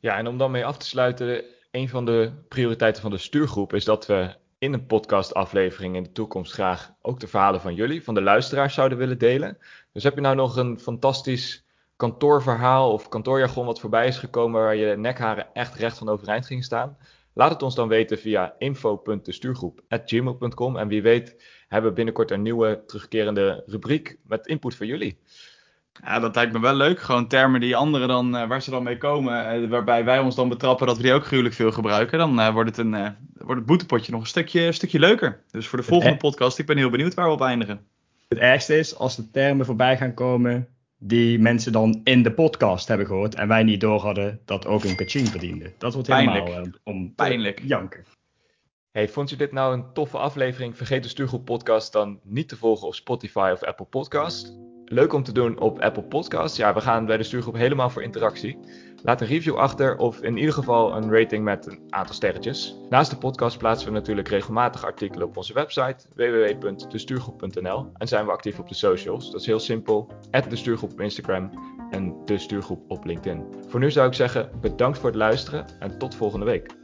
Ja, 0.00 0.16
en 0.16 0.26
om 0.26 0.38
dan 0.38 0.50
mee 0.50 0.64
af 0.64 0.76
te 0.76 0.86
sluiten, 0.86 1.44
een 1.70 1.88
van 1.88 2.04
de 2.04 2.30
prioriteiten 2.48 3.02
van 3.02 3.10
de 3.10 3.18
stuurgroep 3.18 3.74
is 3.74 3.84
dat 3.84 4.06
we 4.06 4.34
in 4.62 4.72
een 4.72 4.86
podcastaflevering 4.86 5.96
in 5.96 6.02
de 6.02 6.12
toekomst 6.12 6.52
graag 6.52 6.92
ook 7.00 7.20
de 7.20 7.26
verhalen 7.26 7.60
van 7.60 7.74
jullie, 7.74 8.04
van 8.04 8.14
de 8.14 8.22
luisteraars 8.22 8.74
zouden 8.74 8.98
willen 8.98 9.18
delen. 9.18 9.58
Dus 9.92 10.02
heb 10.02 10.14
je 10.14 10.20
nou 10.20 10.36
nog 10.36 10.56
een 10.56 10.80
fantastisch 10.80 11.64
kantoorverhaal 11.96 12.92
of 12.92 13.08
kantoorjargon 13.08 13.66
wat 13.66 13.80
voorbij 13.80 14.06
is 14.06 14.18
gekomen 14.18 14.60
waar 14.60 14.76
je 14.76 14.96
nekharen 14.96 15.46
echt 15.52 15.74
recht 15.74 15.98
van 15.98 16.08
overeind 16.08 16.46
ging 16.46 16.64
staan? 16.64 16.96
Laat 17.32 17.50
het 17.50 17.62
ons 17.62 17.74
dan 17.74 17.88
weten 17.88 18.18
via 18.18 18.54
info.destuurgroep.gmail.com 18.58 20.76
en 20.76 20.88
wie 20.88 21.02
weet 21.02 21.44
hebben 21.68 21.90
we 21.90 21.96
binnenkort 21.96 22.30
een 22.30 22.42
nieuwe 22.42 22.82
terugkerende 22.86 23.62
rubriek 23.66 24.18
met 24.26 24.46
input 24.46 24.74
van 24.74 24.86
jullie. 24.86 25.18
Ja, 26.04 26.18
dat 26.18 26.34
lijkt 26.34 26.52
me 26.52 26.60
wel 26.60 26.74
leuk. 26.74 27.00
Gewoon 27.00 27.26
termen 27.26 27.60
die 27.60 27.76
anderen 27.76 28.08
dan, 28.08 28.36
uh, 28.36 28.46
waar 28.46 28.62
ze 28.62 28.70
dan 28.70 28.82
mee 28.82 28.98
komen, 28.98 29.62
uh, 29.62 29.68
waarbij 29.68 30.04
wij 30.04 30.18
ons 30.18 30.34
dan 30.34 30.48
betrappen 30.48 30.86
dat 30.86 30.96
we 30.96 31.02
die 31.02 31.12
ook 31.12 31.26
gruwelijk 31.26 31.54
veel 31.54 31.72
gebruiken. 31.72 32.18
Dan 32.18 32.38
uh, 32.38 32.52
wordt, 32.52 32.76
het 32.76 32.78
een, 32.78 33.16
wordt 33.34 33.60
het 33.60 33.66
boetepotje 33.66 34.12
nog 34.12 34.20
een 34.20 34.26
stukje, 34.26 34.60
een 34.60 34.74
stukje 34.74 34.98
leuker. 34.98 35.42
Dus 35.50 35.66
voor 35.66 35.78
de 35.78 35.84
volgende 35.84 36.16
podcast, 36.16 36.58
ik 36.58 36.66
ben 36.66 36.76
heel 36.76 36.90
benieuwd 36.90 37.14
waar 37.14 37.26
we 37.26 37.32
op 37.32 37.40
eindigen. 37.40 37.86
Het 38.28 38.38
ergste 38.38 38.78
is 38.78 38.96
als 38.96 39.16
de 39.16 39.30
termen 39.30 39.66
voorbij 39.66 39.96
gaan 39.96 40.14
komen 40.14 40.68
die 40.98 41.38
mensen 41.38 41.72
dan 41.72 42.00
in 42.04 42.22
de 42.22 42.32
podcast 42.32 42.88
hebben 42.88 43.06
gehoord 43.06 43.34
en 43.34 43.48
wij 43.48 43.62
niet 43.62 43.80
door 43.80 44.00
hadden 44.00 44.40
dat 44.44 44.66
ook 44.66 44.84
een 44.84 44.96
kaching 44.96 45.28
verdiende. 45.28 45.72
Dat 45.78 45.94
wordt 45.94 46.08
helemaal 46.08 46.42
Pijnlijk. 46.42 46.78
om 46.84 47.14
Pijnlijk. 47.14 47.60
janken. 47.64 48.04
Hey, 48.90 49.08
vond 49.08 49.30
je 49.30 49.36
dit 49.36 49.52
nou 49.52 49.74
een 49.74 49.92
toffe 49.92 50.18
aflevering? 50.18 50.76
Vergeet 50.76 51.02
de 51.02 51.08
Stuurgroep 51.08 51.44
podcast 51.44 51.92
dan 51.92 52.20
niet 52.22 52.48
te 52.48 52.56
volgen 52.56 52.86
op 52.86 52.94
Spotify 52.94 53.50
of 53.52 53.62
Apple 53.62 53.86
Podcast. 53.86 54.61
Leuk 54.92 55.12
om 55.12 55.22
te 55.22 55.32
doen 55.32 55.58
op 55.58 55.78
Apple 55.78 56.02
Podcasts. 56.02 56.56
Ja, 56.56 56.74
we 56.74 56.80
gaan 56.80 57.06
bij 57.06 57.16
de 57.16 57.22
stuurgroep 57.22 57.54
helemaal 57.54 57.90
voor 57.90 58.02
interactie. 58.02 58.58
Laat 59.02 59.20
een 59.20 59.26
review 59.26 59.56
achter 59.56 59.96
of 59.96 60.22
in 60.22 60.36
ieder 60.36 60.54
geval 60.54 60.96
een 60.96 61.12
rating 61.12 61.44
met 61.44 61.66
een 61.66 61.80
aantal 61.88 62.14
sterretjes. 62.14 62.76
Naast 62.90 63.10
de 63.10 63.16
podcast 63.16 63.58
plaatsen 63.58 63.88
we 63.88 63.94
natuurlijk 63.94 64.28
regelmatig 64.28 64.84
artikelen 64.84 65.26
op 65.26 65.36
onze 65.36 65.52
website 65.52 66.06
www.destuurgroep.nl 66.14 67.90
en 67.96 68.08
zijn 68.08 68.24
we 68.24 68.30
actief 68.30 68.58
op 68.58 68.68
de 68.68 68.74
socials. 68.74 69.30
Dat 69.30 69.40
is 69.40 69.46
heel 69.46 69.60
simpel. 69.60 70.12
de 70.48 70.56
stuurgroep 70.56 70.92
op 70.92 71.00
Instagram 71.00 71.50
en 71.90 72.16
de 72.24 72.38
stuurgroep 72.38 72.90
op 72.90 73.04
LinkedIn. 73.04 73.46
Voor 73.68 73.80
nu 73.80 73.90
zou 73.90 74.08
ik 74.08 74.14
zeggen 74.14 74.50
bedankt 74.60 74.98
voor 74.98 75.08
het 75.08 75.18
luisteren 75.18 75.66
en 75.78 75.98
tot 75.98 76.14
volgende 76.14 76.46
week. 76.46 76.81